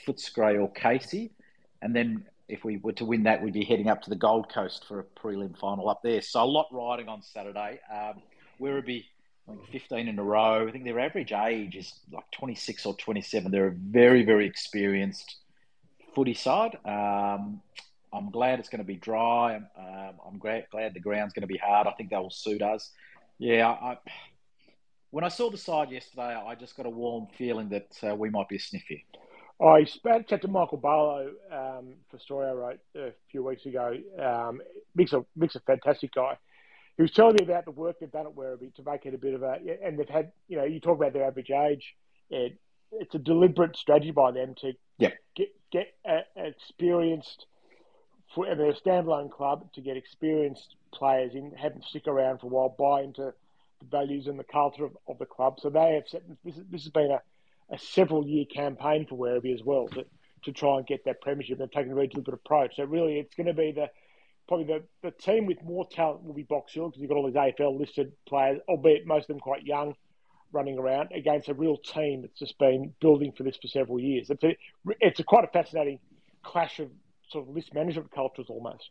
[0.06, 1.30] Footscray or Casey,
[1.82, 4.50] and then if we were to win that, we'd be heading up to the Gold
[4.52, 6.22] Coast for a prelim final up there.
[6.22, 7.78] So a lot riding on Saturday.
[7.92, 8.22] Um,
[8.58, 9.04] Werribee,
[9.48, 10.68] I think 15 in a row.
[10.68, 13.50] I think their average age is like 26 or 27.
[13.50, 15.36] They're a very, very experienced
[16.14, 16.76] footy side.
[16.84, 17.62] Um,
[18.12, 19.56] I'm glad it's going to be dry.
[19.56, 21.86] Um, I'm glad, glad the ground's going to be hard.
[21.86, 22.90] I think that will suit us.
[23.38, 23.98] Yeah, I,
[25.10, 28.30] when I saw the side yesterday, I just got a warm feeling that uh, we
[28.30, 29.00] might be a sniff here.
[29.60, 33.96] I spoke to Michael Barlow um, for a story I wrote a few weeks ago.
[34.18, 34.60] Um,
[34.94, 36.36] Mick's, a, Mick's a fantastic guy.
[36.98, 39.18] He was telling me about the work they've done at Werribee to make it a
[39.18, 41.94] bit of a, and they've had, you know, you talk about their average age.
[42.28, 42.58] It,
[42.92, 45.12] it's a deliberate strategy by them to yeah.
[45.34, 45.94] get get
[46.36, 47.46] experienced,
[48.34, 52.40] for, and they're a standalone club to get experienced players in, have them stick around
[52.40, 53.32] for a while, buy into
[53.80, 55.60] the values and the culture of, of the club.
[55.60, 57.20] So they have set, this, this has been a
[57.70, 60.04] a several year campaign for Werribee as well to,
[60.44, 61.58] to try and get that premiership.
[61.58, 62.76] They're taking a very deliberate approach.
[62.76, 63.90] So really, it's going to be the
[64.48, 67.26] probably the, the team with more talent will be Box Hill because you've got all
[67.26, 69.94] these AFL listed players, albeit most of them quite young,
[70.52, 74.30] running around against a real team that's just been building for this for several years.
[74.30, 74.56] It's a
[75.00, 76.00] it's a quite a fascinating
[76.42, 76.88] clash of
[77.30, 78.90] sort of list management cultures almost.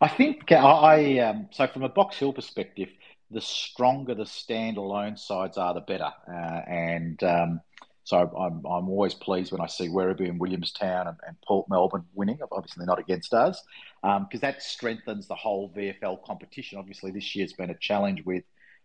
[0.00, 2.88] I think I um, so from a Box Hill perspective,
[3.30, 6.10] the stronger the standalone sides are, the better.
[6.26, 7.60] Uh, and um,
[8.08, 12.06] so I'm, I'm always pleased when I see Werribee and Williamstown and, and Port Melbourne
[12.14, 12.38] winning.
[12.50, 13.62] Obviously, not against us
[14.00, 16.78] because um, that strengthens the whole VFL competition.
[16.78, 18.44] Obviously, this year's been a challenge with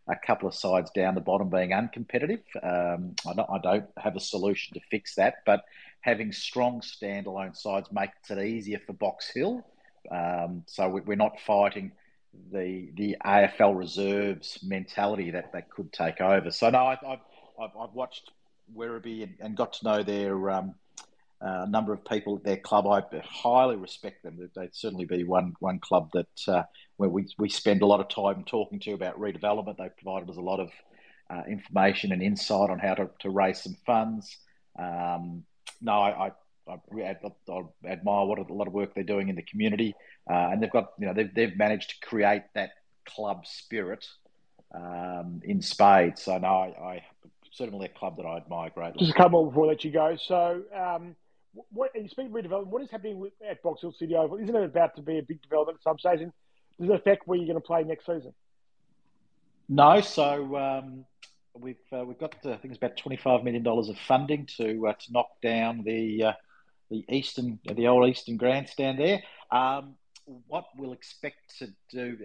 [0.10, 2.42] a couple of sides down the bottom being uncompetitive.
[2.62, 5.64] Um, I, don't, I, don't, have a solution to fix that, but
[6.02, 9.66] having strong standalone sides makes it easier for Box Hill.
[10.12, 11.94] Um, so we're not fighting
[12.52, 16.52] the the AFL reserves mentality that that could take over.
[16.52, 18.30] So no, I, I've, I've watched
[18.76, 20.76] Werribee and, and, got to know their um,
[21.42, 22.88] uh, number of people at their club.
[22.88, 24.50] I highly respect them.
[24.56, 26.64] They'd certainly be one one club that uh,
[26.98, 29.78] where we we spend a lot of time talking to about redevelopment.
[29.78, 30.72] They provided us a lot of
[31.30, 34.38] uh, information and insight on how to, to raise some funds.
[34.78, 35.44] Um,
[35.82, 36.32] no, I, I
[36.68, 39.96] I, I, admire what a lot of work they're doing in the community,
[40.30, 42.72] uh, and they've got you know they've they've managed to create that
[43.06, 44.06] club spirit
[44.74, 46.24] um, in spades.
[46.24, 47.04] So no, I, I,
[47.54, 49.00] certainly a club that I admire greatly.
[49.00, 50.18] Just a couple more before I let you go.
[50.18, 51.16] So, um,
[51.72, 52.68] what you speak of redevelopment.
[52.68, 54.38] What is happening with, at Box Hill City Oval?
[54.38, 56.20] Isn't it about to be a big development at some stage?
[56.80, 58.34] does it affect where you're going to play next season?
[59.70, 60.02] No.
[60.02, 60.58] So.
[60.58, 61.06] Um,
[61.56, 64.88] we've uh, we've got I think it's about twenty five million dollars of funding to
[64.88, 66.34] uh, to knock down the uh,
[66.90, 69.24] the eastern, the old eastern grandstand there.
[69.52, 69.96] Um,
[70.48, 72.18] what we'll expect to do,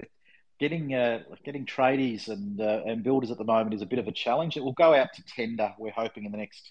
[0.58, 4.08] getting uh, getting tradies and uh, and builders at the moment is a bit of
[4.08, 4.56] a challenge.
[4.56, 5.72] It will go out to tender.
[5.78, 6.70] We're hoping in the next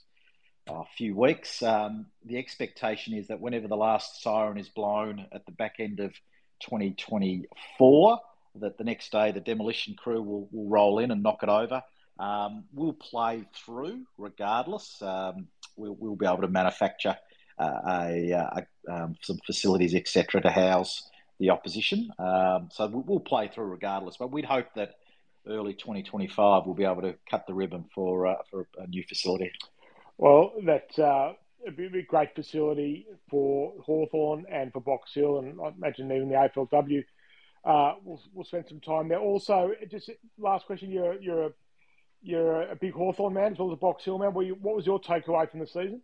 [0.70, 1.64] uh, few weeks.
[1.64, 6.00] Um, the expectation is that whenever the last siren is blown at the back end
[6.00, 6.14] of
[6.62, 8.20] 2024,
[8.56, 11.82] that the next day the demolition crew will, will roll in and knock it over.
[12.20, 15.02] Um, we'll play through regardless.
[15.02, 17.16] Um, we'll, we'll be able to manufacture
[17.60, 22.10] uh, a, uh, a um, some facilities, etc., to house the opposition.
[22.20, 24.18] Um, so we'll play through regardless.
[24.18, 24.96] But we'd hope that
[25.48, 29.52] early 2025 we'll be able to cut the ribbon for uh, for a new facility.
[30.18, 31.34] Well, that's uh,
[31.66, 36.36] a, a great facility for Hawthorn and for Box Hill, and I imagine even the
[36.36, 37.04] AFLW.
[37.64, 39.20] Uh, we'll, we'll spend some time there.
[39.20, 41.50] Also, just last question: You're you're a
[42.22, 44.34] you're a big Hawthorn man as well as a Box Hill man.
[44.42, 46.02] You, what was your takeaway from the season?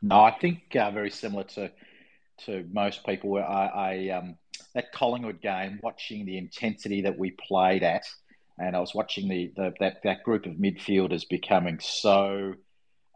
[0.00, 1.70] No, I think uh, very similar to
[2.46, 3.36] to most people.
[3.36, 4.36] I, I um,
[4.74, 8.04] that Collingwood game, watching the intensity that we played at,
[8.58, 12.54] and I was watching the, the that that group of midfielders becoming so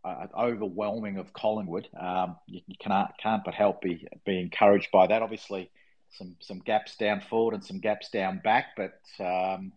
[0.04, 1.88] uh, overwhelming of Collingwood.
[1.98, 5.22] Um, you, you, can't can't but help be be encouraged by that.
[5.22, 5.70] Obviously,
[6.10, 9.72] some some gaps down forward and some gaps down back, but um,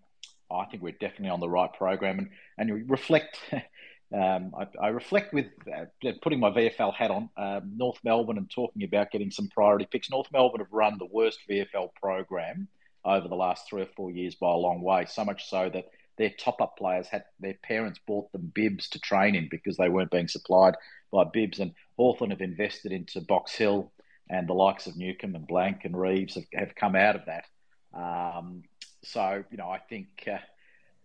[0.51, 2.19] I think we're definitely on the right program.
[2.19, 3.39] And and you reflect
[4.13, 5.85] um, I, I, reflect with uh,
[6.21, 10.11] putting my VFL hat on um, North Melbourne and talking about getting some priority picks.
[10.11, 12.67] North Melbourne have run the worst VFL program
[13.03, 15.05] over the last three or four years by a long way.
[15.05, 18.99] So much so that their top up players had their parents bought them bibs to
[18.99, 20.75] train in because they weren't being supplied
[21.11, 21.59] by bibs.
[21.59, 23.91] And Hawthorn have invested into Box Hill,
[24.29, 27.45] and the likes of Newcombe and Blank and Reeves have, have come out of that.
[27.93, 28.63] Um,
[29.03, 30.37] so you know, I think uh,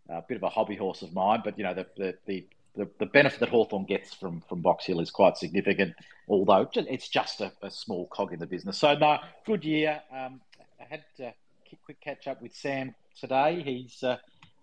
[0.09, 2.89] a bit of a hobby horse of mine, but you know, the the the, the,
[2.99, 5.95] the benefit that Hawthorn gets from from Box Hill is quite significant,
[6.29, 8.79] although it's just a, a small cog in the business.
[8.79, 10.01] So no, good year.
[10.13, 10.41] Um,
[10.81, 11.35] I had a
[11.85, 13.63] quick catch up with Sam today.
[13.63, 14.19] He's uh,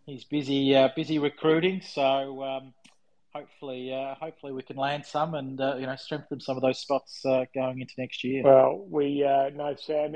[0.05, 2.73] he's busy uh, busy recruiting, so um,
[3.33, 6.79] hopefully uh, hopefully we can land some and uh, you know strengthen some of those
[6.79, 8.43] spots uh, going into next year.
[8.43, 10.13] Well, we uh, know Sam.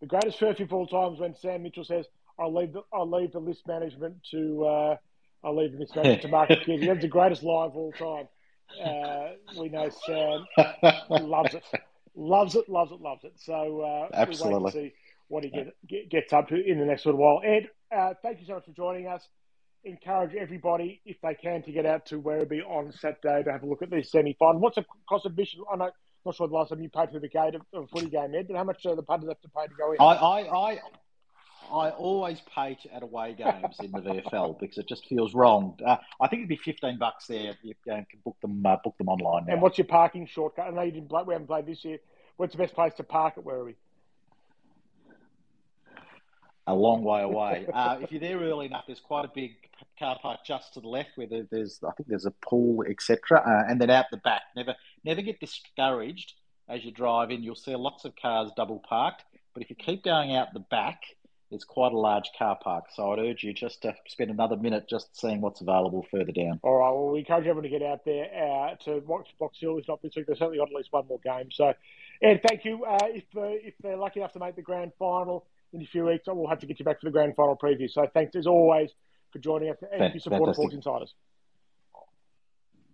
[0.00, 2.06] The greatest furphy of all times when Sam Mitchell says,
[2.38, 4.96] "I'll leave the I'll leave the list management to
[5.44, 8.28] I'll leave the list management to Marcus Keating." That's the greatest lie of all time.
[8.84, 10.46] Uh, we know Sam
[11.08, 11.64] loves it,
[12.14, 13.32] loves it, loves it, loves it.
[13.36, 14.58] So absolutely.
[14.58, 14.94] we wait to see
[15.28, 17.40] what he get, get, gets up to in the next little while.
[17.44, 17.68] Ed,
[18.22, 19.26] thank you so much for joining us
[19.84, 23.66] encourage everybody, if they can, to get out to Werribee on Saturday to have a
[23.66, 24.60] look at this semi final.
[24.60, 25.62] What's the cost of admission?
[25.72, 25.90] I know,
[26.24, 28.46] not sure the last time you paid for the gate of a footy game, Ed,
[28.48, 30.00] but how much do the punters have to pay to go in?
[30.00, 30.80] I, I, I,
[31.70, 35.78] I always pay to, at away games in the VFL because it just feels wrong.
[35.84, 37.50] Uh, I think it'd be fifteen bucks there.
[37.50, 39.46] If you can book them, uh, book them online.
[39.46, 39.54] Now.
[39.54, 40.66] And what's your parking shortcut?
[40.66, 41.98] I know you didn't play, we haven't played this year.
[42.36, 43.74] What's the best place to park at Werribee?
[46.68, 47.66] a long way away.
[47.78, 49.52] Uh, if you're there early enough, there's quite a big
[49.98, 53.38] car park just to the left where there's, I think there's a pool, etc.
[53.38, 54.42] Uh, and then out the back.
[54.56, 56.34] Never, never get discouraged
[56.68, 57.42] as you drive in.
[57.42, 59.22] You'll see lots of cars double parked,
[59.54, 61.00] but if you keep going out the back,
[61.50, 62.86] there's quite a large car park.
[62.94, 66.60] So I'd urge you just to spend another minute just seeing what's available further down.
[66.62, 66.90] All right.
[66.90, 69.78] Well, we encourage everyone to get out there uh, to watch Box Hill.
[69.78, 70.26] It's not this week.
[70.26, 71.50] They've certainly got at least one more game.
[71.50, 71.72] So,
[72.22, 72.84] Ed, thank you.
[72.84, 76.06] Uh, if uh, if they're lucky enough to make the grand final in a few
[76.06, 76.24] weeks.
[76.26, 77.90] We'll have to get you back for the grand final preview.
[77.90, 78.90] So thanks as always
[79.32, 81.14] for joining us and for supporting Hawks Insiders.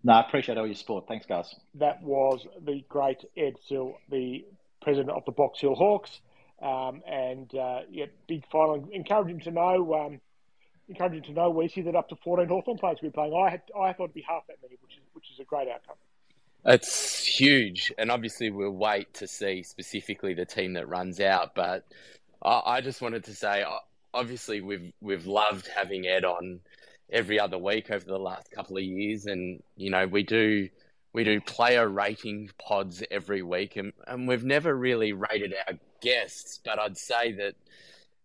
[0.03, 1.07] No, I appreciate all your support.
[1.09, 1.55] Thanks, guys.
[1.77, 4.45] That was the great Ed Sill, the
[4.83, 6.21] president of the Box Hill Hawks.
[6.65, 8.89] Um, and uh, yeah, big final.
[8.91, 9.95] Encouraging to know.
[9.95, 10.21] Um,
[10.89, 11.51] encourage him to know.
[11.51, 13.35] We see that up to 14 Hawthorn players will be playing.
[13.35, 15.69] I had, I thought it'd be half that many, which is which is a great
[15.69, 15.97] outcome.
[16.67, 21.55] It's huge, and obviously we'll wait to see specifically the team that runs out.
[21.55, 21.85] But
[22.43, 23.65] I just wanted to say,
[24.15, 26.61] obviously, we've we've loved having Ed on
[27.11, 30.71] every other week over the last couple of years, and you know we do
[31.13, 35.75] we do player rating pods every week, and, and we've never really rated our
[36.05, 36.61] guests.
[36.65, 37.55] But I'd say that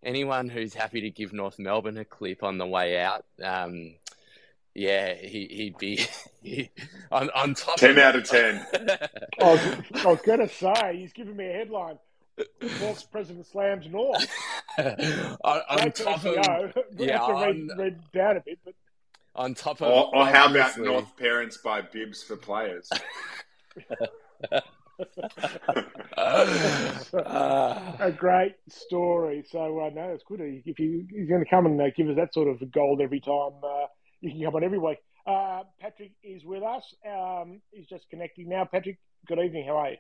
[0.04, 3.96] anyone who's happy to give North Melbourne a clip on the way out, um,
[4.76, 6.06] yeah, he, he'd be
[6.44, 6.70] he,
[7.12, 7.78] on, on top.
[7.78, 8.66] Ten of, out of ten.
[9.42, 11.98] I was, was going to say he's giving me a headline.
[12.80, 14.26] Hawks President slams North.
[14.78, 16.36] on, on top of,
[16.98, 18.74] yeah, on, read, read, down a bit, but
[19.36, 22.90] on top of, or, or how about North parents buy bibs for players?
[26.18, 29.46] a great story.
[29.50, 30.42] So uh, no, it's good.
[30.42, 33.20] If you he's going to come and uh, give us that sort of gold every
[33.20, 33.86] time, uh,
[34.22, 34.98] you can come on every week.
[35.26, 36.84] Uh, Patrick is with us.
[37.08, 38.66] Um, he's just connecting now.
[38.66, 39.66] Patrick, good evening.
[39.68, 39.98] How are you?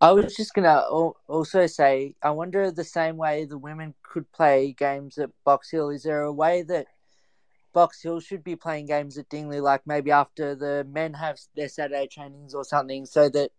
[0.00, 4.72] I was just gonna also say, I wonder the same way the women could play
[4.72, 5.90] games at Box Hill.
[5.90, 6.86] Is there a way that
[7.72, 11.68] Box Hill should be playing games at Dingley, like maybe after the men have their
[11.68, 13.50] Saturday trainings or something, so that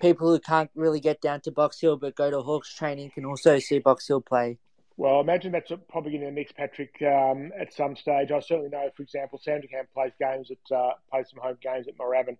[0.00, 3.24] people who can't really get down to Box Hill but go to Hawks training can
[3.24, 4.58] also see Box Hill play?
[4.96, 8.30] Well, I imagine that's probably in the mix, Patrick, um, at some stage.
[8.30, 11.96] I certainly know, for example, Sandringham plays games at uh, plays some home games at
[11.96, 12.36] Moorabbin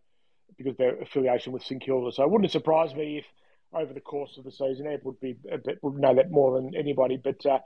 [0.59, 2.13] because of their affiliation with St Kilda.
[2.13, 3.25] So it wouldn't surprise me if
[3.73, 4.87] over the course of the season.
[4.87, 7.17] Ed would be a bit, would know that more than anybody.
[7.17, 7.61] But uh,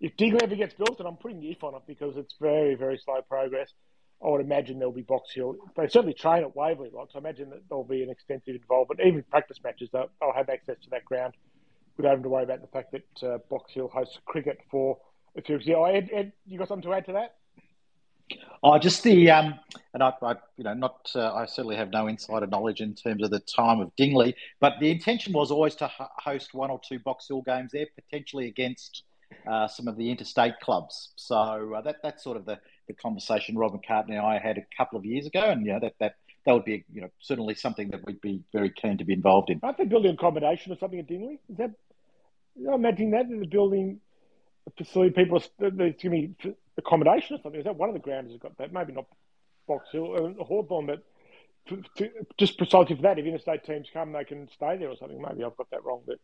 [0.00, 2.74] if Dingley ever gets built, and I'm putting the if on it because it's very,
[2.74, 3.72] very slow progress,
[4.24, 5.56] I would imagine there'll be Box Hill.
[5.76, 7.14] They certainly train at Waverley lots.
[7.14, 9.00] I imagine that there'll be an extensive involvement.
[9.00, 11.34] Even practice matches, they'll, they'll have access to that ground
[11.96, 14.98] without having to worry about the fact that uh, Box Hill hosts cricket for
[15.36, 15.76] a few years.
[15.76, 17.36] Oh, Ed, Ed, you got something to add to that?
[18.62, 19.54] Oh, just the um,
[19.94, 23.22] and I, I you know, not uh, I certainly have no insider knowledge in terms
[23.22, 26.98] of the time of Dingley, but the intention was always to host one or two
[26.98, 29.04] Box Hill games there, potentially against
[29.50, 31.12] uh, some of the interstate clubs.
[31.16, 31.36] So
[31.74, 32.58] uh, that that's sort of the,
[32.88, 35.80] the conversation Rob McCartney and I had a couple of years ago, and you know
[35.80, 36.14] that that
[36.44, 39.50] that would be you know certainly something that we'd be very keen to be involved
[39.50, 39.60] in.
[39.62, 41.38] Aren't they building accommodation or something at Dingley?
[41.48, 41.70] Is that?
[42.56, 44.00] You imagine that in the building
[44.76, 46.34] facility people are, going to be
[46.76, 47.60] accommodation or something.
[47.60, 48.72] Is that one of the grounds has got that?
[48.72, 49.06] Maybe not
[49.66, 51.04] Box Hill, uh, Hawthorn, but
[51.68, 54.96] to, to, just precisely for that, if interstate teams come, they can stay there or
[54.96, 55.20] something.
[55.20, 56.18] Maybe I've got that wrong, but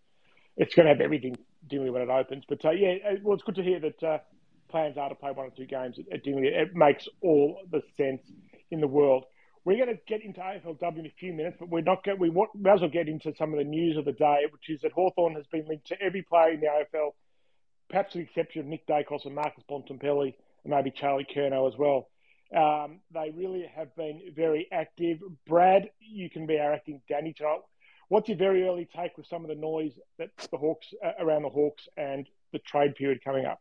[0.56, 1.36] it's going to have everything
[1.68, 2.44] Dingley when it opens.
[2.48, 4.18] But uh, yeah, uh, well, it's good to hear that uh,
[4.74, 6.48] plans are to play one or two games at, Dingley.
[6.48, 8.22] It makes all the sense
[8.70, 9.24] in the world.
[9.64, 12.18] We're going to get into AFLW in a few minutes, but we're not going.
[12.18, 14.80] we want, as well get into some of the news of the day, which is
[14.82, 17.12] that Hawthorn has been linked to every player in the AFL
[17.88, 21.78] perhaps with the exception of Nick Daicos and Marcus Bontempelli, and maybe Charlie Curnow as
[21.78, 22.08] well.
[22.54, 25.18] Um, they really have been very active.
[25.46, 27.60] Brad, you can be our acting Danny tonight.
[28.08, 31.42] What's your very early take with some of the noise that the Hawks uh, around
[31.42, 33.60] the Hawks and the trade period coming up?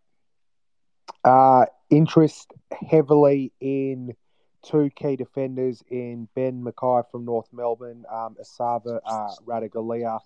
[1.23, 2.51] Uh, interest
[2.89, 4.15] heavily in
[4.63, 8.05] two key defenders in Ben McKay from North Melbourne.
[8.11, 10.19] Um, Esava uh, Ratugolea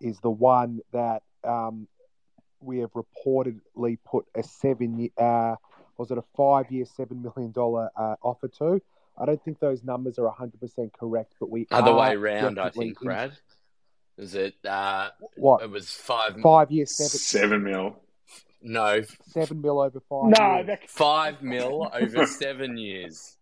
[0.00, 1.86] is the one that um,
[2.60, 5.56] we have reportedly put a seven uh,
[5.96, 8.80] was it a five year, $7 million uh, offer to?
[9.18, 13.00] I don't think those numbers are 100% correct, but we other way around, I think,
[13.00, 13.06] in...
[13.06, 13.32] Brad.
[14.18, 15.62] Is it uh, what?
[15.62, 17.96] It was five five years, seven, seven mil.
[18.68, 20.34] No, seven mil over five.
[20.36, 20.78] No, years.
[20.88, 23.38] five mil over seven years.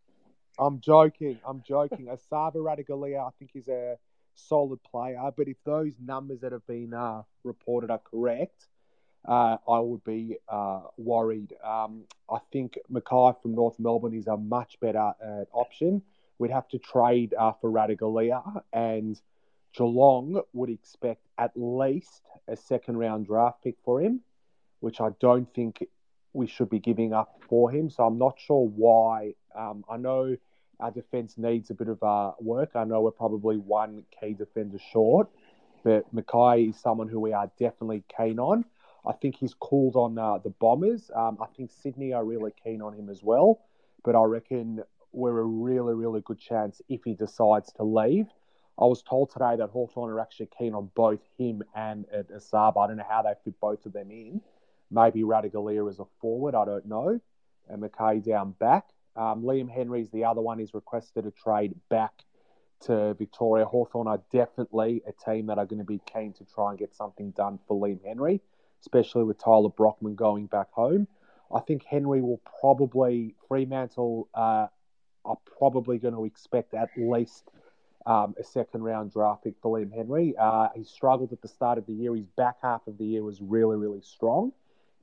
[0.59, 1.39] I'm joking.
[1.47, 2.07] I'm joking.
[2.07, 3.97] Esava Ratugolea, I think, is a
[4.35, 8.66] solid player, but if those numbers that have been uh, reported are correct,
[9.27, 11.55] uh, I would be uh, worried.
[11.64, 16.03] Um, I think McKay from North Melbourne is a much better uh, option.
[16.39, 19.18] We'd have to trade uh, for Ratugolea, and
[19.72, 24.20] Geelong would expect at least a second round draft pick for him,
[24.85, 25.82] which I don't think
[26.35, 27.89] we should be giving up for him.
[27.89, 29.32] So I'm not sure why.
[29.57, 30.37] Um, I know
[30.78, 32.72] our defence needs a bit of uh, work.
[32.74, 35.30] I know we're probably one key defender short,
[35.85, 38.66] but McKay is someone who we are definitely keen on.
[39.07, 41.11] I think he's called on uh, the Bombers.
[41.14, 43.61] Um, I think Sydney are really keen on him as well.
[44.05, 44.82] But I reckon
[45.12, 48.26] we're a really, really good chance if he decides to leave.
[48.78, 52.85] I was told today that Hawthorn are actually keen on both him and uh, Esava.
[52.85, 54.43] I don't know how they fit both of them in.
[54.95, 57.21] Maybe Ratugolea as a forward, I don't know.
[57.69, 58.87] And McKay down back.
[59.17, 60.59] Um, Liam Henry's the other one.
[60.59, 62.13] He's requested a trade back
[62.83, 63.65] to Victoria.
[63.65, 66.95] Hawthorn are definitely a team that are going to be keen to try and get
[66.95, 68.41] something done for Liam Henry
[68.85, 71.09] especially with Tyler Brockman going back home.
[71.55, 74.67] I think Henry will probably, Fremantle uh,
[75.25, 77.51] are probably going to expect at least
[78.07, 80.35] um, a second round draft pick for Liam Henry.
[80.39, 82.15] Uh, he struggled at the start of the year.
[82.15, 84.53] His back half of the year was really, really strong.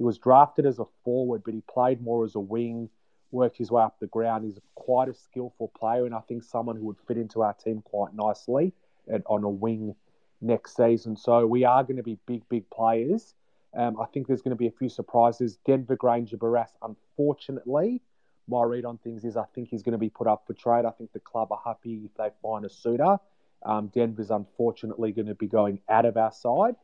[0.02, 2.90] He was drafted as a forward, but he played more as a wing,
[3.30, 4.44] worked his way up the ground.
[4.44, 7.84] He's quite a skillful player, and I think someone who would fit into our team
[7.84, 8.74] quite nicely
[9.14, 9.94] at, on a wing
[10.42, 11.16] next season.
[11.16, 13.36] So we are going to be big, big players.
[13.76, 15.60] Um, I think there's going to be a few surprises.
[15.68, 18.02] Denver Grainger Barras, unfortunately,
[18.48, 20.86] my read on things is I think he's going to be put up for trade.
[20.86, 23.20] I think the club are happy if they find a suitor.
[23.64, 26.76] Um, Denver's unfortunately going to be going out of our side.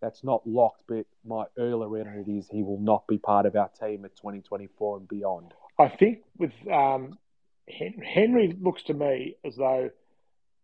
[0.00, 3.68] That's not locked, but my earlier it is he will not be part of our
[3.68, 5.52] team at 2024 and beyond.
[5.78, 7.18] I think with um,
[7.68, 9.90] Henry looks to me as though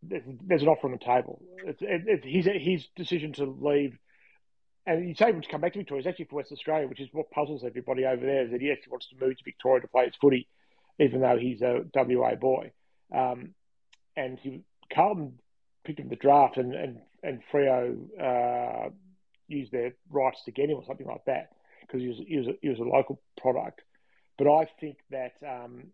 [0.03, 1.43] there's an offer on the table.
[1.65, 3.99] It's, it, his, his decision to leave
[4.87, 6.03] and he's able to come back to Victoria.
[6.03, 8.45] He's actually for West Australia, which is what puzzles everybody over there.
[8.45, 10.47] Is that he actually wants to move to Victoria to play his footy,
[11.01, 12.71] even though he's a WA boy.
[13.13, 13.55] Um,
[14.17, 14.63] and he
[14.93, 15.41] Carlton
[15.85, 18.91] picked him the draft, and and and Freo uh,
[19.49, 22.47] used their rights to get him or something like that because he was he was
[22.49, 23.83] a, he was a local product.
[24.39, 25.89] But I think that um,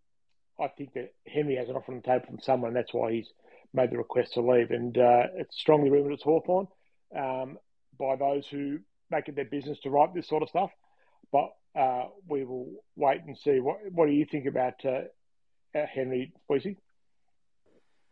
[0.61, 3.13] I think that Henry has an offer on the table from someone, and that's why
[3.13, 3.29] he's
[3.73, 4.71] made the request to leave.
[4.71, 6.69] And uh, it's strongly rumoured it's Hawthorn.
[7.17, 7.59] Um,
[7.99, 8.79] by those who
[9.11, 10.71] make it their business to write this sort of stuff.
[11.31, 13.61] But uh, we will wait and see.
[13.61, 15.03] What What do you think about uh,
[15.75, 16.77] uh Henry Boise?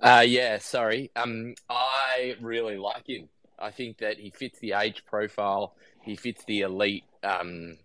[0.01, 1.11] Uh, yeah, sorry.
[1.15, 3.29] Um, I really like him.
[3.61, 5.75] I think that he fits the age profile.
[6.03, 7.79] He fits the elite um,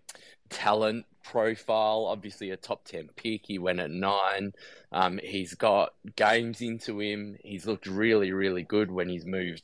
[0.48, 2.06] talent profile.
[2.08, 3.46] Obviously, a top 10 pick.
[3.46, 4.52] He went at nine.
[4.92, 7.36] Um, he's got games into him.
[7.42, 9.62] He's looked really, really good when he's moved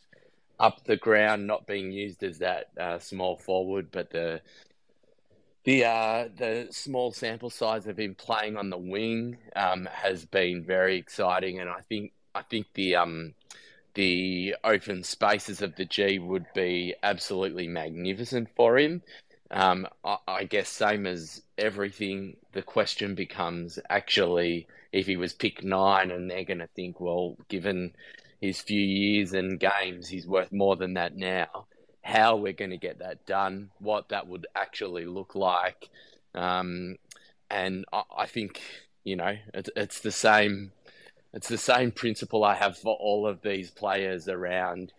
[0.58, 4.40] up the ground, not being used as that uh, small forward, but the
[5.64, 10.64] the uh, the small sample size of him playing on the wing um, has been
[10.64, 13.34] very exciting, and I think I think the um,
[13.95, 19.03] the open spaces of the G would be absolutely magnificent for him.
[19.51, 25.62] Um, I, I, guess same as everything, the question becomes actually if he was pick
[25.62, 27.93] nine, and they're going to think, well, given
[28.40, 31.66] his few years and games, he's worth more than that now.
[32.03, 35.88] How we're going to get that done, what that would actually look like,
[36.34, 36.97] um,
[37.51, 38.61] and I, I, think
[39.05, 40.72] you know it, it's the same.
[41.34, 44.92] It's the same principle I have for all of these players around.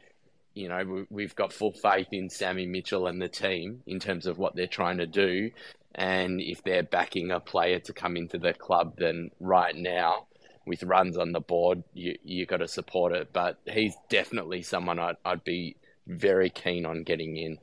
[0.53, 4.25] You know, we, have got full faith in Sammy Mitchell and the team in terms
[4.25, 5.51] of what they're trying to do,
[5.95, 10.27] and if they're backing a player to come into the club, then right now
[10.65, 13.33] with runs on the board, you you got to support it.
[13.33, 15.75] But he's definitely someone I'd, I'd be
[16.07, 17.57] very keen on getting in.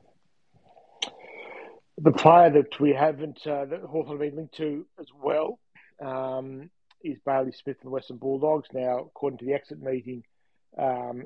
[2.00, 5.58] the player that we haven't, uh, that Hawthorn have been linked to as well,
[6.00, 6.70] um,
[7.02, 8.68] is Bailey Smith and the Western Bulldogs.
[8.72, 10.24] Now, according to the exit meeting,
[10.78, 11.24] um,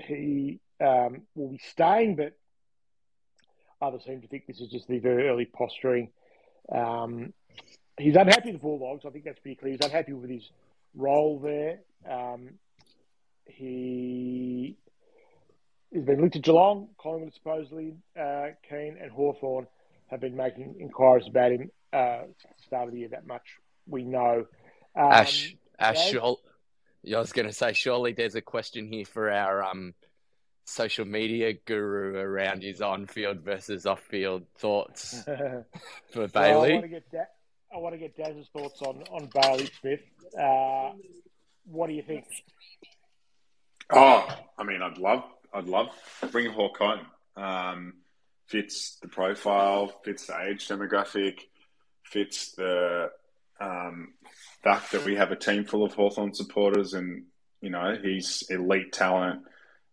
[0.00, 2.36] he um, will be staying, but
[3.80, 6.10] others seem to think this is just the very early posturing.
[6.72, 7.32] Um,
[7.98, 9.04] he's unhappy with the Bulldogs.
[9.06, 9.72] I think that's pretty clear.
[9.72, 10.48] He's unhappy with his
[10.94, 11.80] role there.
[12.08, 12.50] Um,
[13.46, 14.76] he
[15.94, 16.88] has been linked to Geelong.
[17.00, 19.66] Collingwood supposedly uh, keen, and Hawthorn
[20.08, 23.08] have been making inquiries about him uh, since the start of the year.
[23.08, 23.42] That much
[23.86, 24.46] we know.
[24.96, 26.20] Um, Ash, Ash, Dave?
[26.22, 29.94] I was going to say, surely there's a question here for our um,
[30.64, 35.22] social media guru around his on-field versus off-field thoughts
[36.12, 36.32] for Bailey.
[36.32, 39.68] Well, I want to get da- I want to get Daz's thoughts on on Bailey
[39.80, 40.00] Smith.
[40.38, 40.92] Uh,
[41.66, 42.24] what do you think?
[43.90, 44.26] Oh,
[44.56, 45.88] I mean, I'd love, I'd love
[46.30, 47.06] bring a Hawk home.
[47.36, 47.94] Um,
[48.46, 51.40] fits the profile, fits the age demographic,
[52.04, 53.10] fits the
[53.60, 54.14] um,
[54.64, 57.24] fact that we have a team full of Hawthorn supporters and,
[57.60, 59.42] you know, he's elite talent.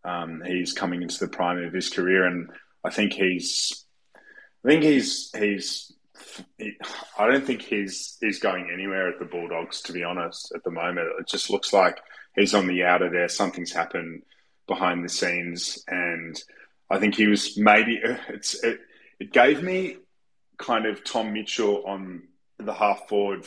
[0.04, 2.26] Um, he's coming into the prime of his career.
[2.26, 2.50] And
[2.84, 5.92] I think he's, I think he's, he's,
[6.58, 6.74] he,
[7.20, 10.72] I don't think he's, he's going anywhere at the Bulldogs, to be honest, at the
[10.72, 11.10] moment.
[11.20, 12.00] It just looks like
[12.36, 13.28] he's on the outer there.
[13.28, 14.24] Something's happened
[14.68, 15.84] behind the scenes.
[15.90, 16.42] And
[16.90, 18.00] I think he was maybe,
[18.30, 18.80] it's, it,
[19.20, 19.98] it gave me
[20.58, 22.24] kind of Tom Mitchell on
[22.58, 23.46] the half forward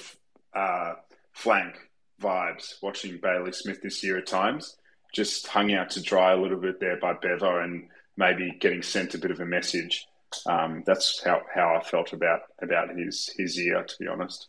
[0.55, 0.95] uh,
[1.35, 1.76] flank
[2.20, 4.76] vibes watching Bailey Smith this year at times.
[5.12, 9.14] Just hung out to dry a little bit there by Bevo and maybe getting sent
[9.14, 10.07] a bit of a message.
[10.47, 14.49] Um, that's how, how I felt about about his his year, to be honest.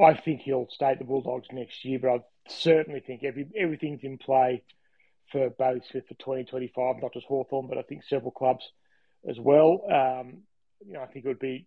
[0.00, 4.02] I think he'll stay at the Bulldogs next year, but I certainly think every, everything's
[4.02, 4.62] in play
[5.30, 8.64] for Bailey Smith for 2025, not just Hawthorn, but I think several clubs
[9.28, 9.82] as well.
[9.86, 10.38] Um,
[10.84, 11.66] you know, I think it would be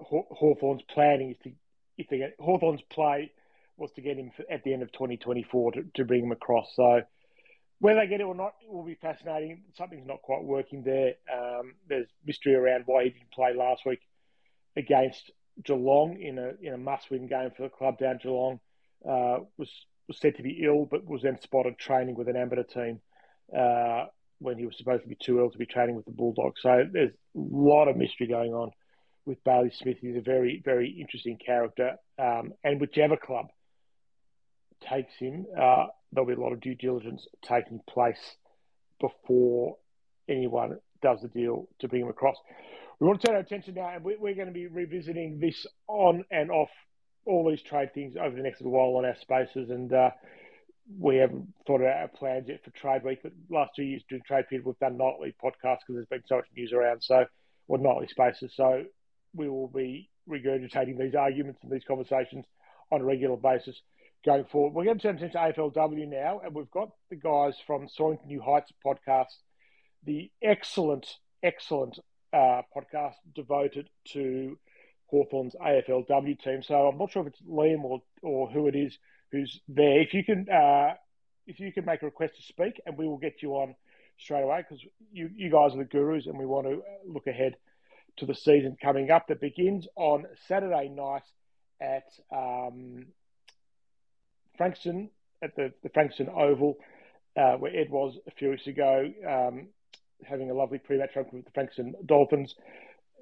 [0.00, 1.52] Hawthorn's planning is to
[1.98, 3.32] if they get Hawthorn's play
[3.76, 6.70] was to get him at the end of 2024 to, to bring him across.
[6.74, 7.02] So
[7.80, 9.62] whether they get it or not it will be fascinating.
[9.76, 11.14] Something's not quite working there.
[11.32, 14.00] Um, there's mystery around why he didn't play last week
[14.76, 15.30] against
[15.64, 18.60] Geelong in a in a must-win game for the club down Geelong.
[19.08, 19.70] Uh, was
[20.08, 23.00] was said to be ill, but was then spotted training with an amateur team
[23.56, 24.06] uh,
[24.38, 26.62] when he was supposed to be too ill to be training with the Bulldogs.
[26.62, 28.70] So there's a lot of mystery going on
[29.28, 29.98] with Bailey Smith.
[30.00, 31.96] He's a very, very interesting character.
[32.18, 33.48] Um, and whichever club
[34.88, 38.36] takes him, uh, there'll be a lot of due diligence taking place
[39.00, 39.76] before
[40.28, 42.36] anyone does the deal to bring him across.
[42.98, 46.24] We want to turn our attention now, and we're going to be revisiting this on
[46.32, 46.70] and off
[47.26, 49.70] all these trade things over the next little while on our spaces.
[49.70, 50.10] And uh,
[50.98, 54.22] we haven't thought about our plans yet for trade week, but last two years doing
[54.26, 57.02] trade period, we've done nightly podcasts because there's been so much news around.
[57.02, 57.26] So,
[57.68, 58.52] or nightly spaces.
[58.56, 58.84] So
[59.34, 62.44] we will be regurgitating these arguments and these conversations
[62.90, 63.80] on a regular basis
[64.24, 64.74] going forward.
[64.74, 68.18] We're going to turn attention to AFLW now, and we've got the guys from Soaring
[68.18, 69.26] to New Heights podcast,
[70.04, 71.06] the excellent,
[71.42, 71.98] excellent
[72.32, 74.58] uh, podcast devoted to
[75.06, 76.62] Hawthorn's AFLW team.
[76.62, 78.98] So I'm not sure if it's Liam or, or who it is
[79.30, 80.00] who's there.
[80.00, 80.94] If you can, uh,
[81.46, 83.74] if you can make a request to speak, and we will get you on
[84.18, 87.56] straight away because you, you guys are the gurus, and we want to look ahead
[88.18, 91.22] to the season coming up that begins on Saturday night
[91.80, 92.04] at
[92.34, 93.06] um,
[94.56, 95.10] Frankston,
[95.42, 96.76] at the, the Frankston Oval,
[97.36, 99.68] uh, where Ed was a few weeks ago, um,
[100.24, 102.54] having a lovely pre-match run with the Frankston Dolphins.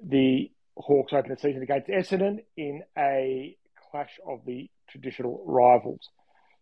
[0.03, 3.55] The Hawks open the season against Essendon in a
[3.91, 6.09] clash of the traditional rivals.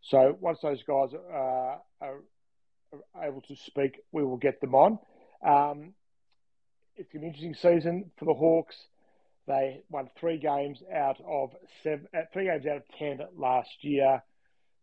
[0.02, 5.00] So once those guys uh, are, are, able to speak, we will get them on.
[5.46, 5.94] Um,
[6.98, 8.76] it's an interesting season for the Hawks.
[9.48, 11.52] They won three games out of
[11.84, 14.24] seven, uh, three games out of ten last year.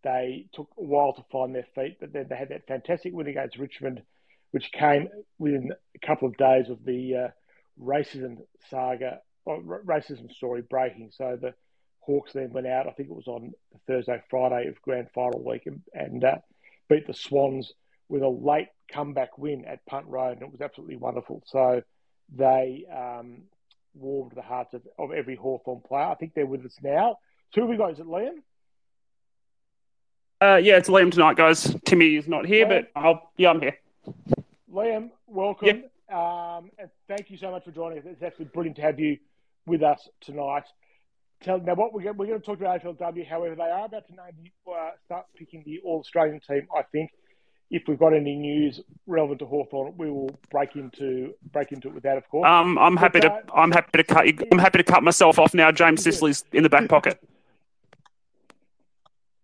[0.04, 3.28] They took a while to find their feet, but then they had that fantastic win
[3.28, 4.02] against Richmond,
[4.50, 5.08] which came
[5.38, 7.28] within a couple of days of the uh,
[7.80, 8.38] racism
[8.70, 11.10] saga racism story breaking.
[11.12, 11.54] So the
[12.00, 12.86] Hawks then went out.
[12.86, 13.52] I think it was on
[13.86, 16.36] Thursday, Friday of grand final week, and, and uh,
[16.88, 17.72] beat the Swans
[18.08, 21.42] with a late comeback win at Punt Road, and it was absolutely wonderful.
[21.46, 21.82] So
[22.36, 23.42] they um,
[23.94, 26.04] warmed the hearts of, of every Hawthorn player.
[26.04, 27.16] I think they're with us now.
[27.54, 28.36] Two of you guys, at Liam?
[30.40, 31.74] Uh, yeah, it's Liam tonight, guys.
[31.84, 32.86] Timmy is not here, Liam.
[32.94, 33.76] but I'll yeah, I'm here.
[34.72, 35.66] Liam, welcome.
[35.68, 35.92] Yep.
[36.12, 38.04] Um, and thank you so much for joining us.
[38.06, 39.18] It's actually brilliant to have you
[39.66, 40.64] with us tonight.
[41.42, 43.26] Tell now what we're going, we're going to talk about AFLW.
[43.26, 46.66] However, they are about to name uh, start picking the All Australian team.
[46.76, 47.10] I think
[47.72, 51.94] if we've got any news relevant to Hawthorn, we will break into break into it
[51.94, 52.46] with that, of course.
[52.48, 53.32] Um, I'm happy But, to.
[53.34, 54.26] uh, I'm happy to cut.
[54.28, 55.72] You, I'm happy to cut myself off now.
[55.72, 56.12] James Good.
[56.12, 57.18] Sicily's in the back pocket.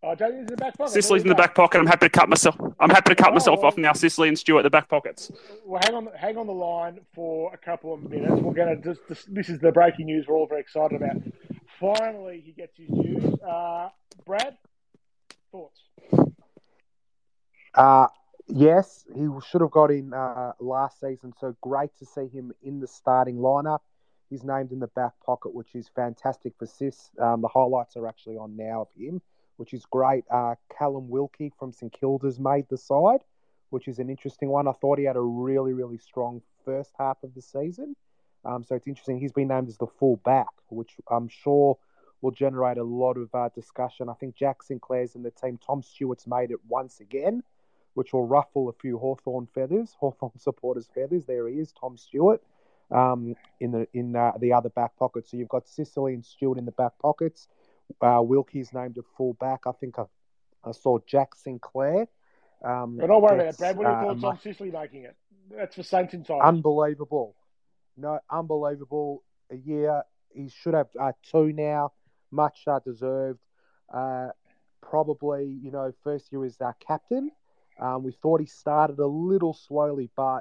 [0.01, 0.93] Oh, Jamie's in the back pocket.
[0.93, 1.79] Sicily's in the back pocket.
[1.81, 2.55] I'm happy to cut myself.
[2.79, 3.93] I'm happy to cut Oh, myself well- off now.
[3.93, 5.33] Sicily and Stewart, the back pockets.
[5.65, 8.41] Well, hang on, hang on the line for a couple of minutes.
[8.41, 9.35] We're going to just, just.
[9.35, 11.17] This is the breaking news we're all very excited about.
[11.81, 13.25] Finally, he gets his news.
[13.41, 13.89] Uh,
[14.25, 14.57] Brad,
[15.51, 15.81] thoughts?
[17.75, 18.07] Uh,
[18.49, 22.81] yes, he should have got in uh, last season, so great to see him in
[22.81, 23.81] the starting lineup.
[24.31, 27.11] He's named in the back pocket, which is fantastic for Sis.
[27.19, 29.23] Um, the highlights are actually on now of him,
[29.57, 30.25] which is great.
[30.31, 33.21] Uh, Callum Wilkie from St Kilda's made the side,
[33.71, 34.69] which is an interesting one.
[34.69, 37.97] I thought he had a really, really strong first half of the season.
[38.45, 39.19] Um, so it's interesting.
[39.19, 41.79] He's been named as the full back, which I'm sure
[42.21, 44.09] will generate a lot of uh, discussion.
[44.09, 45.59] I think Jack Sinclair's in the team.
[45.65, 47.43] Tom Stewart's made it once again,
[47.99, 51.25] which will ruffle a few Hawthorn feathers, Hawthorn supporters' feathers.
[51.25, 52.41] There he is, Tom Stewart,
[52.93, 55.29] um, in the in uh, the other back pocket.
[55.29, 57.49] So you've got Sicily and Stewart in the back pockets.
[58.01, 59.63] Uh, Wilkie's named at full back.
[59.67, 60.05] I think I,
[60.65, 62.07] I saw Jack Sinclair.
[62.65, 63.77] Um, But don't worry about it, Brad.
[63.77, 65.17] What are your uh, thoughts on Sicily making it?
[65.51, 66.41] That's for Saints inside.
[66.43, 67.35] Unbelievable.
[67.97, 69.25] No, unbelievable.
[69.51, 70.05] A year.
[70.33, 71.93] He should have uh, two now.
[72.31, 73.41] Much uh, deserved.
[73.93, 74.29] Uh,
[74.83, 77.33] probably, you know, first year as our captain.
[77.79, 80.41] Um, we thought he started a little slowly, but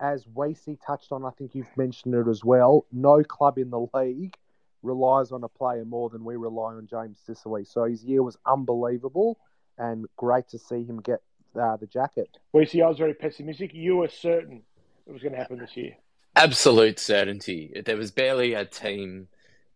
[0.00, 2.86] as Wasey touched on, I think you've mentioned it as well.
[2.92, 4.36] No club in the league
[4.82, 7.64] relies on a player more than we rely on James Sicily.
[7.64, 9.38] So his year was unbelievable,
[9.78, 11.20] and great to see him get
[11.60, 12.38] uh, the jacket.
[12.52, 13.72] We see I was very pessimistic.
[13.74, 14.62] You were certain
[15.06, 15.96] it was going to happen this year.
[16.34, 17.82] Absolute certainty.
[17.84, 19.28] There was barely a team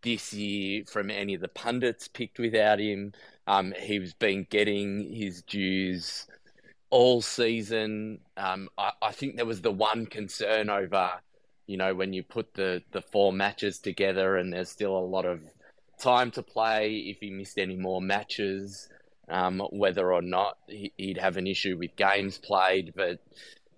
[0.02, 3.12] this year from any of the pundits picked without him.
[3.46, 6.26] Um, he's been getting his dues
[6.96, 8.20] all season.
[8.38, 11.10] Um, I, I think there was the one concern over,
[11.66, 15.26] you know, when you put the, the four matches together and there's still a lot
[15.26, 15.42] of
[15.98, 18.88] time to play, if he missed any more matches,
[19.28, 22.94] um, whether or not he, he'd have an issue with games played.
[22.96, 23.18] But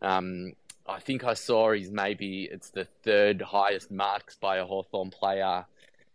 [0.00, 0.52] um,
[0.86, 5.66] I think I saw he's maybe it's the third highest marks by a Hawthorn player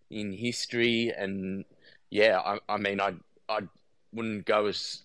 [0.10, 1.66] in history, and
[2.10, 3.16] yeah, I, I mean, I
[3.49, 3.60] I
[4.14, 5.04] wouldn't go as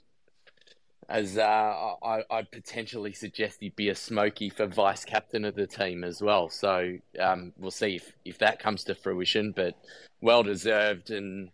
[1.09, 5.66] as uh, I I'd potentially suggest he'd be a smoky for vice captain of the
[5.66, 6.48] team as well.
[6.48, 9.74] So um, we'll see if if that comes to fruition, but
[10.20, 11.50] well deserved, and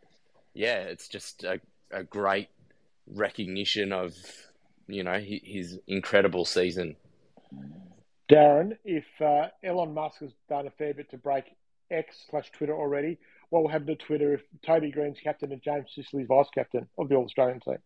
[0.54, 2.48] yeah, it's just a a great
[3.06, 4.14] recognition of
[4.88, 6.96] you know hi- his incredible season.
[8.30, 11.44] Darren, if uh, Elon Musk has done a fair bit to break
[11.90, 13.18] X slash Twitter already,
[13.50, 17.08] what will happen to Twitter if Toby Greene's captain and James Sicily's vice captain of
[17.08, 17.78] the All Australian team?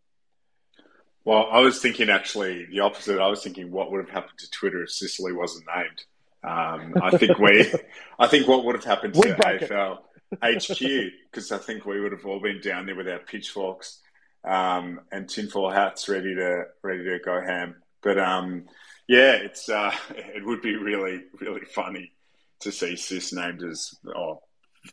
[1.24, 3.20] Well, I was thinking actually the opposite.
[3.20, 6.04] I was thinking what would have happened to Twitter if Sicily wasn't named.
[6.44, 7.72] Um, I think we,
[8.18, 9.20] I think what would have happened to.
[9.20, 9.98] AFL
[10.42, 14.00] HQ because I think we would have all been down there with our pitchforks
[14.44, 17.76] um, and tinfoil hats, ready to ready to go ham.
[18.02, 18.66] But um,
[19.08, 22.12] yeah, it's uh, it would be really really funny
[22.60, 24.40] to see Sis named as oh,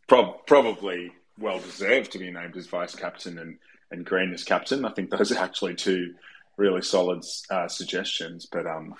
[0.08, 3.58] prob- probably well deserved to be named as vice captain and
[3.92, 4.86] and Greene as captain.
[4.86, 6.16] I think those are actually two
[6.58, 8.96] really solid uh, suggestions, but um,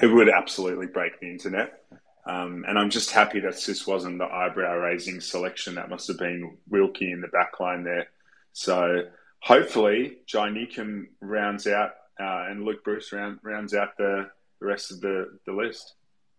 [0.00, 1.84] it would absolutely break the internet.
[2.24, 5.74] Um, and I'm just happy that Sis wasn't the eyebrow raising selection.
[5.74, 8.08] That must have been Wilkie in the back line there.
[8.52, 9.04] So
[9.40, 11.90] hopefully, Jai Newcombe rounds out
[12.20, 14.30] uh, and Luke Breust round, rounds out the,
[14.60, 15.94] the rest of the, the list.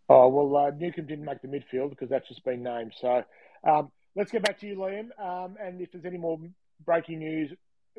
[0.09, 2.93] Oh, well, uh, Newcombe didn't make the midfield because that's just been named.
[2.99, 3.23] So
[3.63, 5.09] um, let's get back to you, Liam.
[5.19, 6.39] Um, and if there's any more
[6.85, 7.51] breaking news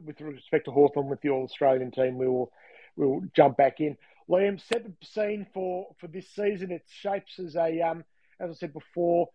[0.02, 2.50] with respect to Hawthorn with the All Australian team, we will
[2.96, 3.96] we will jump back in.
[4.28, 6.70] Liam, the scene for, for this season.
[6.70, 8.04] It shapes as a, um,
[8.40, 9.28] as I said before,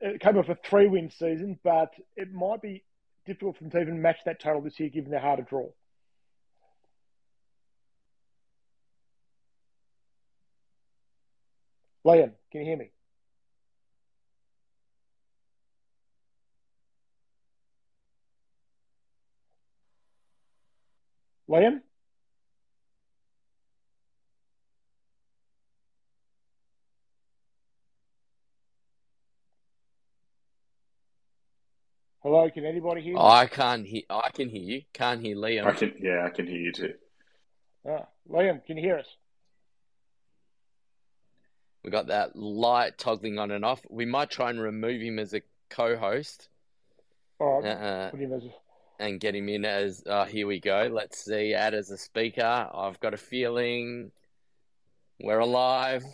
[0.00, 2.84] it came off a three win season, but it might be
[3.26, 5.68] difficult for them to even match that total this year given their harder draw.
[12.06, 12.90] Liam, can you hear me?
[21.48, 21.80] Liam?
[32.22, 33.20] Hello, can anybody hear me?
[33.20, 34.02] I can't hear.
[34.10, 34.82] I can hear you.
[34.92, 35.64] Can't hear Liam.
[35.64, 36.94] I can, yeah, I can hear you too.
[37.88, 39.06] Ah, Liam, can you hear us?
[41.84, 43.80] We got that light toggling on and off.
[43.88, 45.40] We might try and remove him as a
[45.70, 46.48] co-host.
[47.38, 48.10] All right, Uh,
[48.98, 50.02] put him as a, and get him in as.
[50.06, 50.88] Uh, here we go.
[50.92, 51.54] Let's see.
[51.54, 52.68] Add as a speaker.
[52.74, 54.10] I've got a feeling
[55.20, 56.04] we're alive.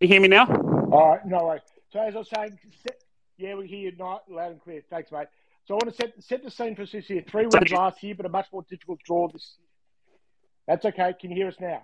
[0.00, 0.46] You hear me now?
[0.46, 1.58] All right, no way.
[1.92, 3.02] So as I was saying, set,
[3.36, 4.82] yeah, we hear you not loud and clear.
[4.88, 5.28] Thanks, mate.
[5.66, 7.22] So I want to set set the scene for us this year.
[7.28, 9.56] Three wins last year, but a much more difficult draw this.
[9.58, 9.66] Year.
[10.66, 11.14] That's okay.
[11.20, 11.82] Can you hear us now?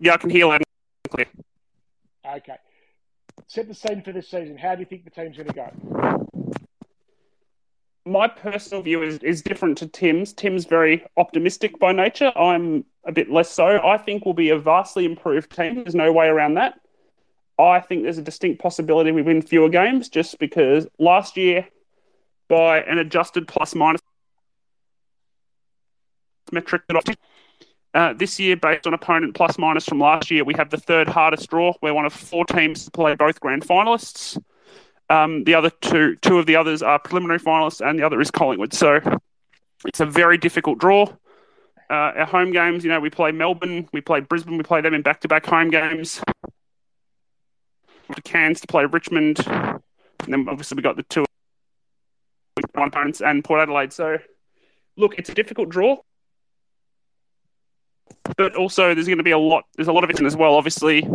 [0.00, 0.62] Yeah, I can hear loud
[1.04, 1.26] and clear.
[2.24, 2.56] Okay.
[3.46, 4.56] Set the scene for this season.
[4.56, 6.28] How do you think the team's going to go?
[8.04, 10.32] My personal view is, is different to Tim's.
[10.32, 12.32] Tim's very optimistic by nature.
[12.36, 13.80] I'm a bit less so.
[13.84, 15.76] I think we'll be a vastly improved team.
[15.76, 16.80] There's no way around that.
[17.58, 21.68] I think there's a distinct possibility we win fewer games just because last year,
[22.48, 24.00] by an adjusted plus minus
[26.50, 27.14] metric that I
[27.94, 31.08] uh, this year, based on opponent plus minus from last year, we have the third
[31.08, 31.74] hardest draw.
[31.82, 34.40] We're one of four teams to play both grand finalists.
[35.10, 38.30] Um, the other two, two of the others are preliminary finalists, and the other is
[38.30, 38.72] Collingwood.
[38.72, 39.00] So
[39.84, 41.04] it's a very difficult draw.
[41.90, 44.94] Uh, our home games, you know, we play Melbourne, we play Brisbane, we play them
[44.94, 46.22] in back-to-back home games.
[48.14, 49.82] To Cairns to play Richmond, and
[50.28, 51.24] then obviously we got the two
[52.72, 53.92] one opponents and Port Adelaide.
[53.92, 54.18] So,
[54.96, 55.98] look, it's a difficult draw
[58.36, 59.64] but also there's going to be a lot.
[59.76, 60.54] There's a lot of it as well.
[60.54, 61.06] Obviously,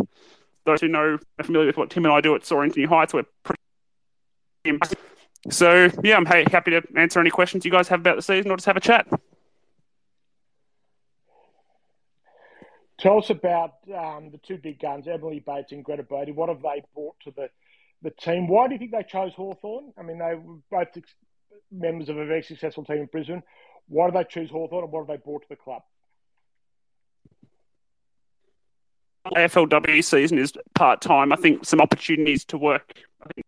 [0.64, 2.88] those who know are familiar with what Tim and I do at Soaring to New
[2.88, 3.60] Heights, we're pretty.
[5.50, 8.56] So yeah, I'm happy to answer any questions you guys have about the season, or
[8.56, 9.06] just have a chat.
[12.98, 16.34] Tell us about um, the two big guns, Emily Bates and Greta Bodey.
[16.34, 17.48] What have they brought to the,
[18.02, 18.48] the team?
[18.48, 19.92] Why do you think they chose Hawthorn?
[19.96, 20.88] I mean, they were both
[21.70, 23.44] members of a very successful team in Brisbane.
[23.86, 25.82] Why did they choose Hawthorn and what have they brought to the club?
[29.36, 31.32] AFLW season is part time.
[31.32, 32.92] I think some opportunities to work.
[33.22, 33.46] I think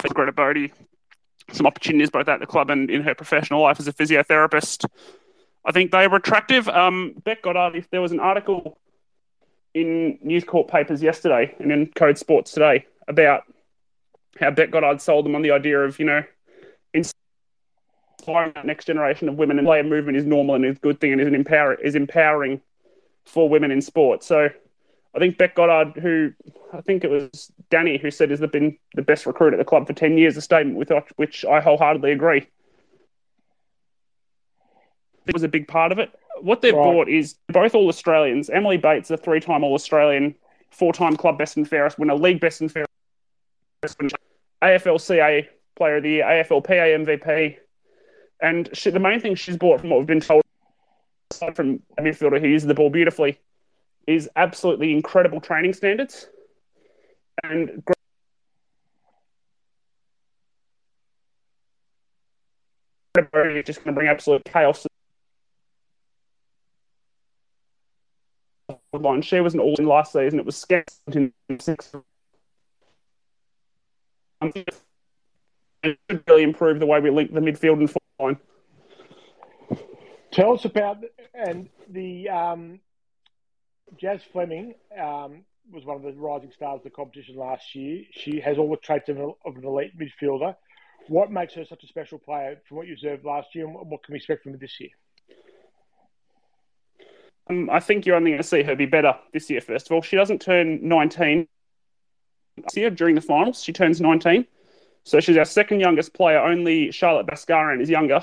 [0.00, 0.70] for Greta
[1.52, 4.86] some opportunities both at the club and in her professional life as a physiotherapist.
[5.64, 6.68] I think they were attractive.
[6.68, 8.78] Um, Beck Goddard, if there was an article
[9.74, 13.42] in News Corp papers yesterday and in Code Sports today about
[14.38, 16.22] how Beck Goddard sold them on the idea of, you know,
[16.92, 21.00] inspiring that next generation of women and player movement is normal and is a good
[21.00, 22.60] thing and is, an empower- is empowering
[23.26, 24.22] for women in sport.
[24.22, 24.48] So
[25.14, 26.32] I think Beck Goddard, who
[26.72, 29.86] I think it was Danny who said has been the best recruit at the club
[29.86, 32.46] for 10 years, a statement with which I wholeheartedly agree.
[35.26, 36.10] It was a big part of it.
[36.40, 36.82] What they've right.
[36.82, 38.50] brought is both all Australians.
[38.50, 40.34] Emily Bates, a three time All Australian,
[40.70, 42.90] four time club best and fairest winner, league best and fairest
[43.98, 44.10] winner,
[44.62, 45.46] AFLCA
[45.76, 47.56] player of the year, AFLPA MVP.
[48.42, 50.43] And she, the main thing she's bought from what we've been told
[51.34, 53.38] aside from a midfielder who uses the ball beautifully,
[54.06, 56.28] is absolutely incredible training standards.
[57.42, 57.82] And
[63.14, 64.86] just going to bring absolute chaos.
[68.92, 69.22] Line.
[69.22, 70.38] She was an all in last season.
[70.38, 71.92] It was scant in six.
[74.40, 78.36] Um, it should really improve the way we link the midfield and line.
[80.34, 80.96] Tell us about
[81.32, 82.80] and the um,
[84.00, 88.02] Jazz Fleming um, was one of the rising stars of the competition last year.
[88.10, 90.56] She has all the traits of, of an elite midfielder.
[91.06, 94.02] What makes her such a special player from what you observed last year, and what
[94.02, 94.90] can we expect from her this year?
[97.48, 99.60] Um, I think you're only going to see her be better this year.
[99.60, 101.46] First of all, she doesn't turn 19
[102.56, 103.62] this year during the finals.
[103.62, 104.46] She turns 19,
[105.04, 106.40] so she's our second youngest player.
[106.40, 108.20] Only Charlotte Baskaran is younger,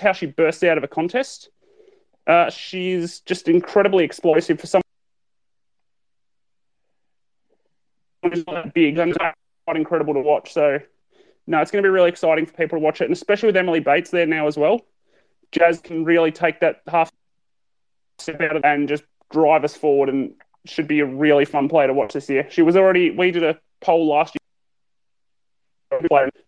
[0.00, 1.50] how she bursts out of a contest.
[2.26, 4.82] Uh, she's just incredibly explosive for someone
[8.22, 10.52] who's big and quite incredible to watch.
[10.52, 10.78] So,
[11.46, 13.56] no, it's going to be really exciting for people to watch it, and especially with
[13.56, 14.82] Emily Bates there now as well.
[15.52, 17.10] Jazz can really take that half
[18.18, 20.34] step out of and just drive us forward, and
[20.66, 22.46] should be a really fun player to watch this year.
[22.50, 24.37] She was already we did a poll last year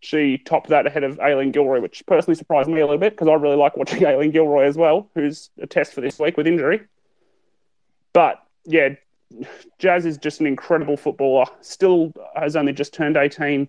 [0.00, 3.28] she topped that ahead of Aileen Gilroy, which personally surprised me a little bit because
[3.28, 6.46] I really like watching Aileen Gilroy as well, who's a test for this week with
[6.46, 6.82] injury.
[8.12, 8.90] But yeah,
[9.78, 11.46] Jazz is just an incredible footballer.
[11.60, 13.68] Still has only just turned 18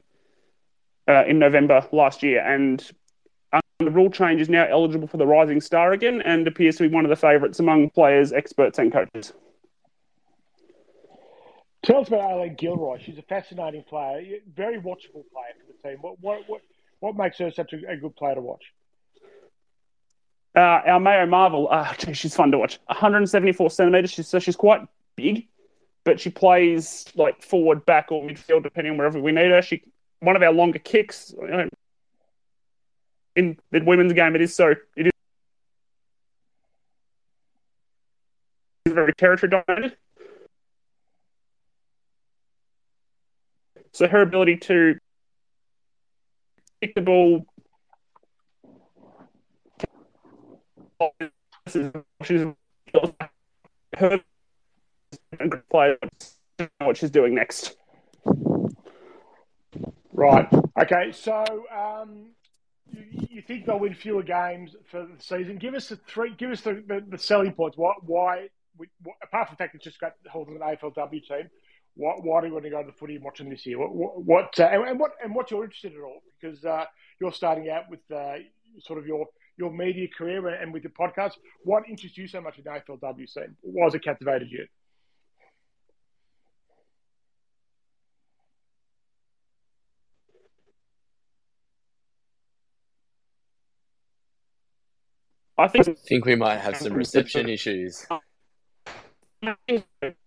[1.07, 2.91] uh, in November last year, and
[3.85, 6.93] the rule change is now eligible for the Rising Star again and appears to be
[6.93, 9.33] one of the favourites among players, experts, and coaches.
[11.83, 12.99] Tell us about Aileen Gilroy.
[12.99, 15.97] She's a fascinating player, very watchable player for the team.
[16.01, 16.61] What what what,
[16.99, 18.63] what makes her such a, a good player to watch?
[20.55, 22.77] Uh, our Mayo Marvel, uh, she's fun to watch.
[22.87, 24.81] 174 centimeters, she's, so she's quite
[25.15, 25.47] big.
[26.03, 29.61] but she plays like forward, back, or midfield, depending on wherever we need her.
[29.61, 29.83] She
[30.19, 31.69] one of our longer kicks you know,
[33.35, 34.35] in the women's game.
[34.35, 35.11] It is so it is
[38.93, 39.97] very territory dominated.
[43.93, 44.95] So her ability to
[47.01, 47.45] ball
[52.23, 52.45] she's
[53.97, 54.21] her
[55.69, 55.97] player
[56.79, 57.75] what she's doing next.
[60.13, 60.47] Right.
[60.79, 61.11] Okay.
[61.11, 62.31] So um,
[62.91, 65.57] you, you, think they'll win fewer games for the season?
[65.57, 66.35] Give us the three.
[66.35, 67.77] Give us the, the, the selling points.
[67.77, 67.93] Why?
[68.01, 68.47] Why?
[69.21, 71.49] apart from the fact it's just great holding an AFLW team,
[72.01, 73.77] why, why do you want to go to the footy and watch them this year?
[73.77, 76.21] What, what uh, and, and, what and what you're interested in all?
[76.39, 76.85] Because uh,
[77.19, 78.37] you're starting out with uh,
[78.79, 79.27] sort of your
[79.57, 81.33] your media career and with your podcast.
[81.63, 83.55] What interests you so much in the AFLW scene?
[83.61, 84.65] Why has it captivated you?
[95.57, 98.07] I think, I think we might have some reception issues.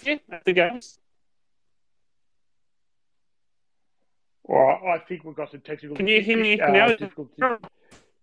[0.00, 0.98] the games.
[4.44, 5.96] Well, I think we've got some technical.
[5.96, 6.86] Can you hear me uh, now?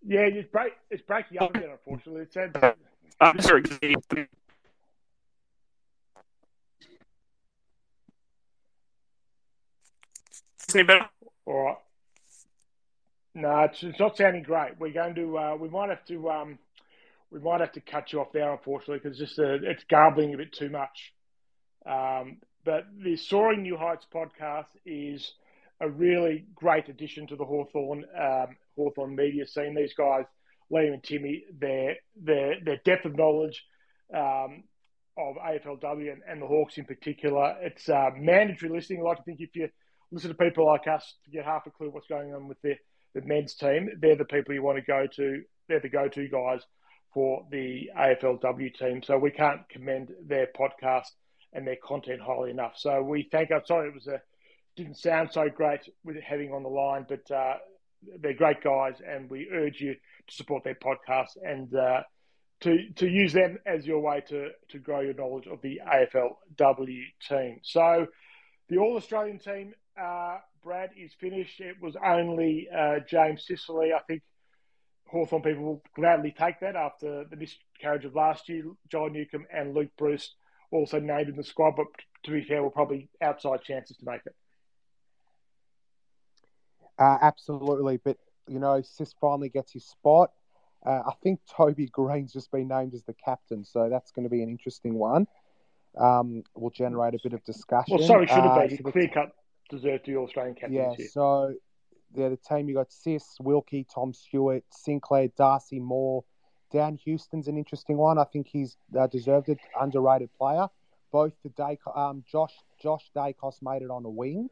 [0.06, 0.74] Yeah, it's break.
[0.90, 1.70] It's breaking up again.
[1.72, 2.76] Unfortunately, it said.
[3.20, 3.64] I'm sorry.
[10.74, 11.06] Any better?
[11.46, 11.78] All right.
[13.36, 14.80] No, it's, it's not sounding great.
[14.80, 15.38] We're going to.
[15.38, 16.30] Uh, we might have to.
[16.30, 16.60] Um,
[17.32, 20.38] we might have to cut you off there, unfortunately, because just uh, it's garbling a
[20.38, 21.14] bit too much.
[21.86, 25.34] Um, but the Soaring New Heights podcast is
[25.82, 29.76] a really great addition to the Hawthorn um, Hawthorn media scene.
[29.76, 30.26] These guys,
[30.72, 33.64] Liam and Timmy, their their their depth of knowledge
[34.14, 34.64] um,
[35.18, 37.56] of AFLW and, and, the Hawks in particular.
[37.62, 39.02] It's uh, mandatory listening.
[39.02, 39.70] I like to think if you
[40.12, 42.76] listen to people like us to get half a clue what's going on with the,
[43.14, 45.42] the men's team, they're the people you want to go to.
[45.68, 46.62] They're the go-to guys
[47.14, 49.04] for the AFLW team.
[49.04, 51.08] So we can't commend their podcast
[51.54, 52.74] and their content highly enough.
[52.78, 53.52] So we thank.
[53.52, 54.22] I'm sorry it was a
[54.76, 57.56] didn't sound so great with having on the line, but uh,
[58.20, 62.02] they're great guys, and we urge you to support their podcast and uh,
[62.62, 67.04] to to use them as your way to to grow your knowledge of the AFLW
[67.28, 67.60] team.
[67.64, 68.08] So
[68.70, 71.60] the All Australian team, uh, Brad, is finished.
[71.60, 74.22] It was only uh, James Sicily, I think.
[75.08, 78.64] Hawthorn people will gladly take that after the miscarriage of last year.
[78.90, 80.34] John Newcombe and Luke Breust
[80.74, 81.88] also named in the squad, but
[82.24, 84.36] to be fair, we're probably outside chances to make it.
[87.00, 88.18] Uh, absolutely, but
[88.48, 90.32] you know, Sis finally gets his spot.
[90.86, 94.30] Uh, I think Toby Greene's just been named as the captain, so that's going to
[94.30, 95.28] be an interesting one.
[95.98, 97.98] Um, will generate a bit of discussion.
[97.98, 99.30] Well, sorry, should have uh, been uh, clear cut
[99.70, 100.74] deserved the Australian captain.
[100.74, 101.54] Yeah, so
[102.14, 106.24] yeah, the team you got Sis, Wilkie, Tom Stewart, Sinclair, Darcy Moore,
[106.74, 108.18] Dan Houston's an interesting one.
[108.18, 110.68] I think he's uh, deserved it, underrated player.
[111.12, 114.50] Both the day, um, Josh Josh Daicos made it on the wing,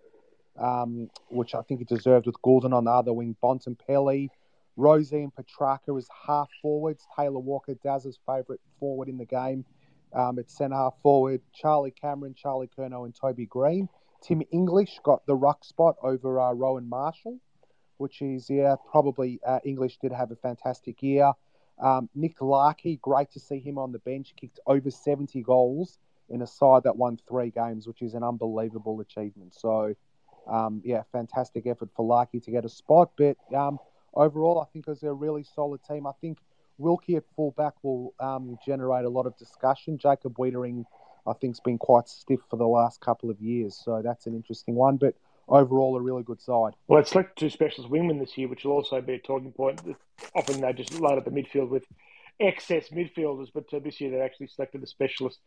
[0.60, 3.36] um, which I think he deserved with Gulden on the other wing.
[3.44, 4.30] Bontempelli,
[4.78, 7.08] Rozee and Petrarca as half forwards.
[7.18, 9.66] Taylor Walker, Daz's favourite forward in the game.
[10.14, 13.90] Um, at centre half forward, Charlie Cameron, Charlie Curnow, and Toby Greene.
[14.22, 17.40] Tim English got the ruck spot over uh, Rowan Marshall,
[17.98, 21.32] which is, yeah, probably uh, English did have a fantastic year.
[21.82, 25.98] Um, Nick Larkey, great to see him on the bench, kicked over 70 goals
[26.30, 29.54] in a side that won three games, which is an unbelievable achievement.
[29.54, 29.96] So,
[30.50, 33.12] um, yeah, fantastic effort for Larkey to get a spot.
[33.18, 33.80] But um,
[34.14, 36.06] overall, I think was a really solid team.
[36.06, 36.38] I think
[36.78, 39.98] Wilkie at fullback will um, generate a lot of discussion.
[39.98, 40.86] Jacob Weitering,
[41.28, 43.80] I think, has been quite stiff for the last couple of years.
[43.84, 44.98] So that's an interesting one.
[44.98, 45.16] But
[45.52, 46.74] overall a really good side.
[46.88, 49.82] Well, it's selected two specialist wingmen this year, which will also be a talking point.
[50.36, 51.86] Often they just load up the midfield with
[52.40, 55.40] excess midfielders, but uh, this year they've actually selected a specialist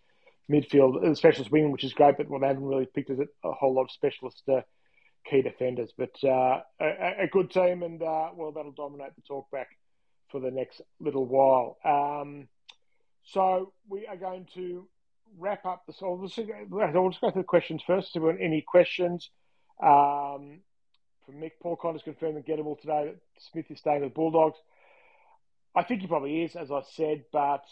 [0.51, 2.17] midfield, uh, specialist wing, which is great.
[2.17, 4.61] But well, they haven't really picked a whole lot of specialist uh,
[5.29, 5.93] key defenders.
[5.97, 9.69] But uh, a, a, good team, and uh, well, that'll dominate the talk back
[10.31, 11.79] for the next little while.
[11.85, 12.49] Um,
[13.25, 14.87] so we are going to
[15.39, 15.95] wrap up the.
[16.03, 18.13] I'll just, I'll just go through the questions first.
[18.13, 19.31] So, any questions?
[19.83, 20.61] Um,
[21.27, 23.19] from Mick, Paul Connors confirmed that Gettable today that
[23.51, 24.59] Smith is staying with the Bulldogs.
[25.75, 27.65] I think he probably is, as I said, but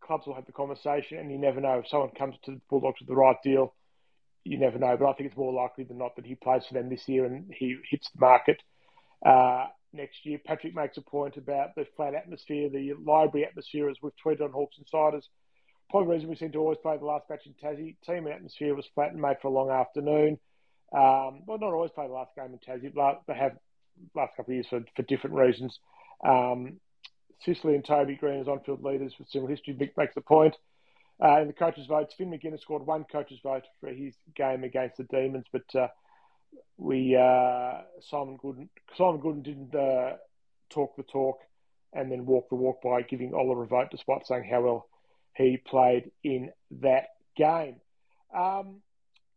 [0.00, 3.00] clubs will have the conversation, and you never know if someone comes to the Bulldogs
[3.00, 3.74] with the right deal.
[4.44, 6.74] You never know, but I think it's more likely than not that he plays for
[6.74, 8.62] them this year and he hits the market.
[9.24, 10.38] Uh, next year.
[10.44, 14.52] Patrick makes a point about the flat atmosphere, the library atmosphere, as we've tweeted on
[14.52, 15.28] Hawks Insiders.
[15.90, 17.96] Probably the reason we seem to always play the last match in Tassie.
[18.04, 20.38] Team atmosphere was flat and made for a long afternoon.
[20.94, 23.56] Um, well, not always play the last game in Tassie, but they have
[24.14, 25.78] last couple of years for, for different reasons.
[26.24, 26.80] Um,
[27.44, 30.56] Sicily and Toby Greene as on-field leaders with similar history makes the point.
[31.22, 34.96] Uh, in the coaches' votes, Finn Maginness scored one coaches' vote for his game against
[34.96, 35.88] the Demons, but uh,
[36.76, 40.16] we uh, Simon Goodwin Simon Goodwin didn't uh,
[40.70, 41.38] talk the talk
[41.92, 44.88] and then walk the walk by giving Oliver a vote, despite saying how well
[45.36, 46.50] he played in
[46.82, 47.76] that game.
[48.36, 48.80] Um,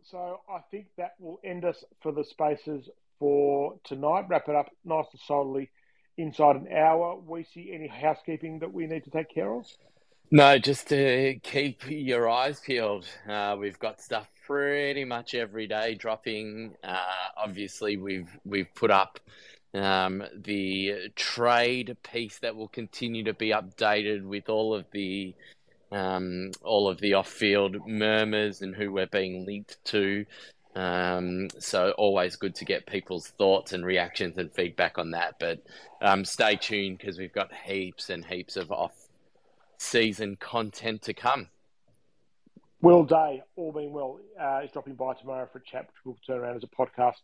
[0.09, 2.89] so I think that will end us for the spaces
[3.19, 4.25] for tonight.
[4.29, 5.69] Wrap it up nice and solidly
[6.17, 7.17] inside an hour.
[7.17, 9.65] We see any housekeeping that we need to take care of?
[10.29, 13.05] No, just to keep your eyes peeled.
[13.27, 16.75] Uh, we've got stuff pretty much every day dropping.
[16.83, 16.97] Uh,
[17.37, 19.19] obviously, we've we've put up
[19.73, 25.33] um, the trade piece that will continue to be updated with all of the
[25.91, 30.25] um, all of the off-field murmurs and who we're being linked to.
[30.75, 35.35] Um, so always good to get people's thoughts and reactions and feedback on that.
[35.39, 35.63] But
[36.01, 41.47] um, stay tuned because we've got heaps and heaps of off-season content to come.
[42.81, 46.17] Will Day, all being well, uh, is dropping by tomorrow for a chat, which will
[46.27, 47.15] turn around as a podcast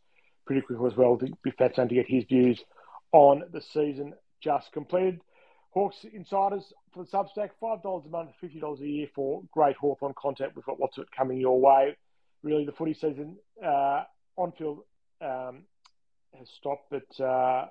[0.47, 1.15] pretty quickly as well.
[1.17, 2.63] To be fascinating to get his views
[3.11, 5.21] on the season just completed.
[5.69, 10.53] Hawks Insiders for the Substack, $5 a month, $50 a year for great Hawthorn content.
[10.55, 11.95] We've got lots of it coming your way
[12.43, 14.03] really the footy season uh,
[14.35, 14.79] on field
[15.21, 15.63] um,
[16.37, 17.67] has stopped, but uh,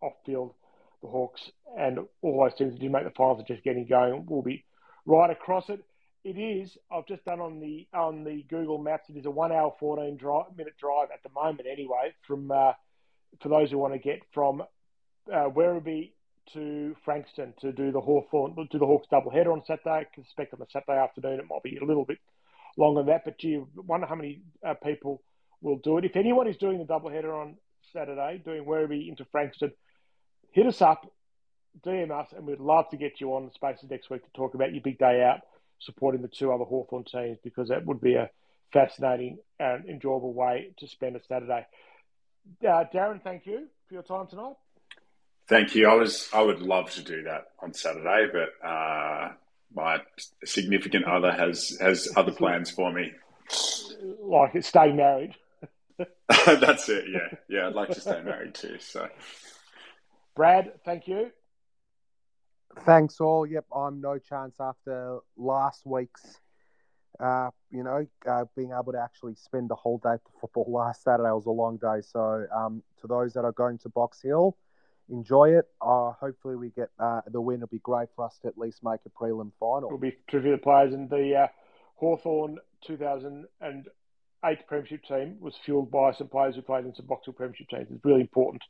[0.00, 0.54] off field,
[1.02, 1.42] the Hawks
[1.78, 4.26] and all those teams that did make the finals are just getting going.
[4.26, 4.64] We'll be
[5.06, 5.84] right across it.
[6.24, 6.76] It is.
[6.90, 9.10] I've just done on the on the Google Maps.
[9.10, 11.68] It is a one hour fourteen drive, minute drive at the moment.
[11.70, 12.72] Anyway, from uh,
[13.42, 16.12] for those who want to get from uh, Werribee
[16.52, 19.90] to Frankston to do the Hawthorn, do the Hawks double header on Saturday.
[19.90, 22.18] I expect on the Saturday afternoon it might be a little bit
[22.76, 23.24] longer than that.
[23.24, 25.22] But gee, wonder how many uh, people
[25.60, 26.04] will do it.
[26.04, 27.56] If anyone is doing the doubleheader on
[27.92, 29.72] Saturday, doing Werribee into Frankston,
[30.52, 31.10] hit us up,
[31.84, 34.54] DM us, and we'd love to get you on the spaces next week to talk
[34.54, 35.40] about your big day out,
[35.80, 38.30] supporting the two other Hawthorn teams, because that would be a
[38.72, 41.66] fascinating and enjoyable way to spend a Saturday.
[42.62, 44.54] Uh, Darren, thank you for your time tonight.
[45.46, 45.88] Thank you.
[45.88, 49.32] I was I would love to do that on Saturday, but uh,
[49.74, 50.00] my
[50.44, 53.12] significant other has has other plans for me.
[54.20, 55.34] Like stay married.
[56.46, 57.04] That's it.
[57.10, 57.66] Yeah, yeah.
[57.68, 58.78] I'd like to stay married too.
[58.80, 59.08] So,
[60.34, 61.30] Brad, thank you.
[62.80, 63.46] Thanks all.
[63.46, 66.40] Yep, I'm no chance after last week's.
[67.20, 70.66] Uh, you know, uh, being able to actually spend the whole day at the football
[70.68, 72.00] last Saturday was a long day.
[72.00, 74.56] So, um, to those that are going to Box Hill,
[75.08, 75.66] enjoy it.
[75.80, 77.56] Uh, hopefully, we get uh, the win.
[77.56, 79.88] It'll be great for us to at least make a prelim final.
[79.88, 81.46] We'll be trivia players, and the uh,
[81.96, 87.68] Hawthorn 2008 Premiership team was fueled by some players who played in some Box Premiership
[87.68, 87.86] teams.
[87.90, 88.62] It's really important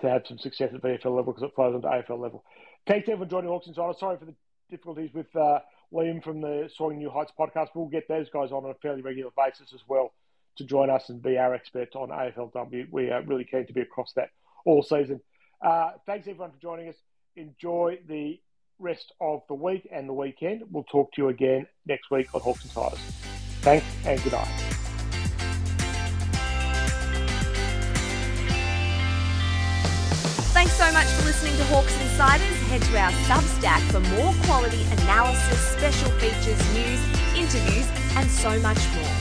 [0.00, 2.44] to have some success at VFL level because it flows onto AFL level.
[2.86, 3.94] Thanks everyone for joining Hawks Insider.
[3.98, 4.34] Sorry for the
[4.70, 5.60] difficulties with uh,
[5.92, 7.68] Liam from the Soaring New Heights podcast.
[7.74, 10.12] We'll get those guys on on a fairly regular basis as well
[10.56, 12.88] to join us and be our experts on AFLW.
[12.90, 14.30] We are really keen to be across that
[14.64, 15.20] all season.
[15.60, 16.96] Uh, thanks everyone for joining us.
[17.36, 18.40] Enjoy the
[18.78, 20.62] rest of the week and the weekend.
[20.70, 22.98] We'll talk to you again next week on Hawks Insiders.
[23.60, 24.76] Thanks and good night.
[30.52, 32.56] Thanks so much for listening to Hawks Insiders.
[32.68, 37.00] Head to our Substack for more quality analysis, special features, news,
[37.36, 37.86] interviews,
[38.16, 39.15] and so much more.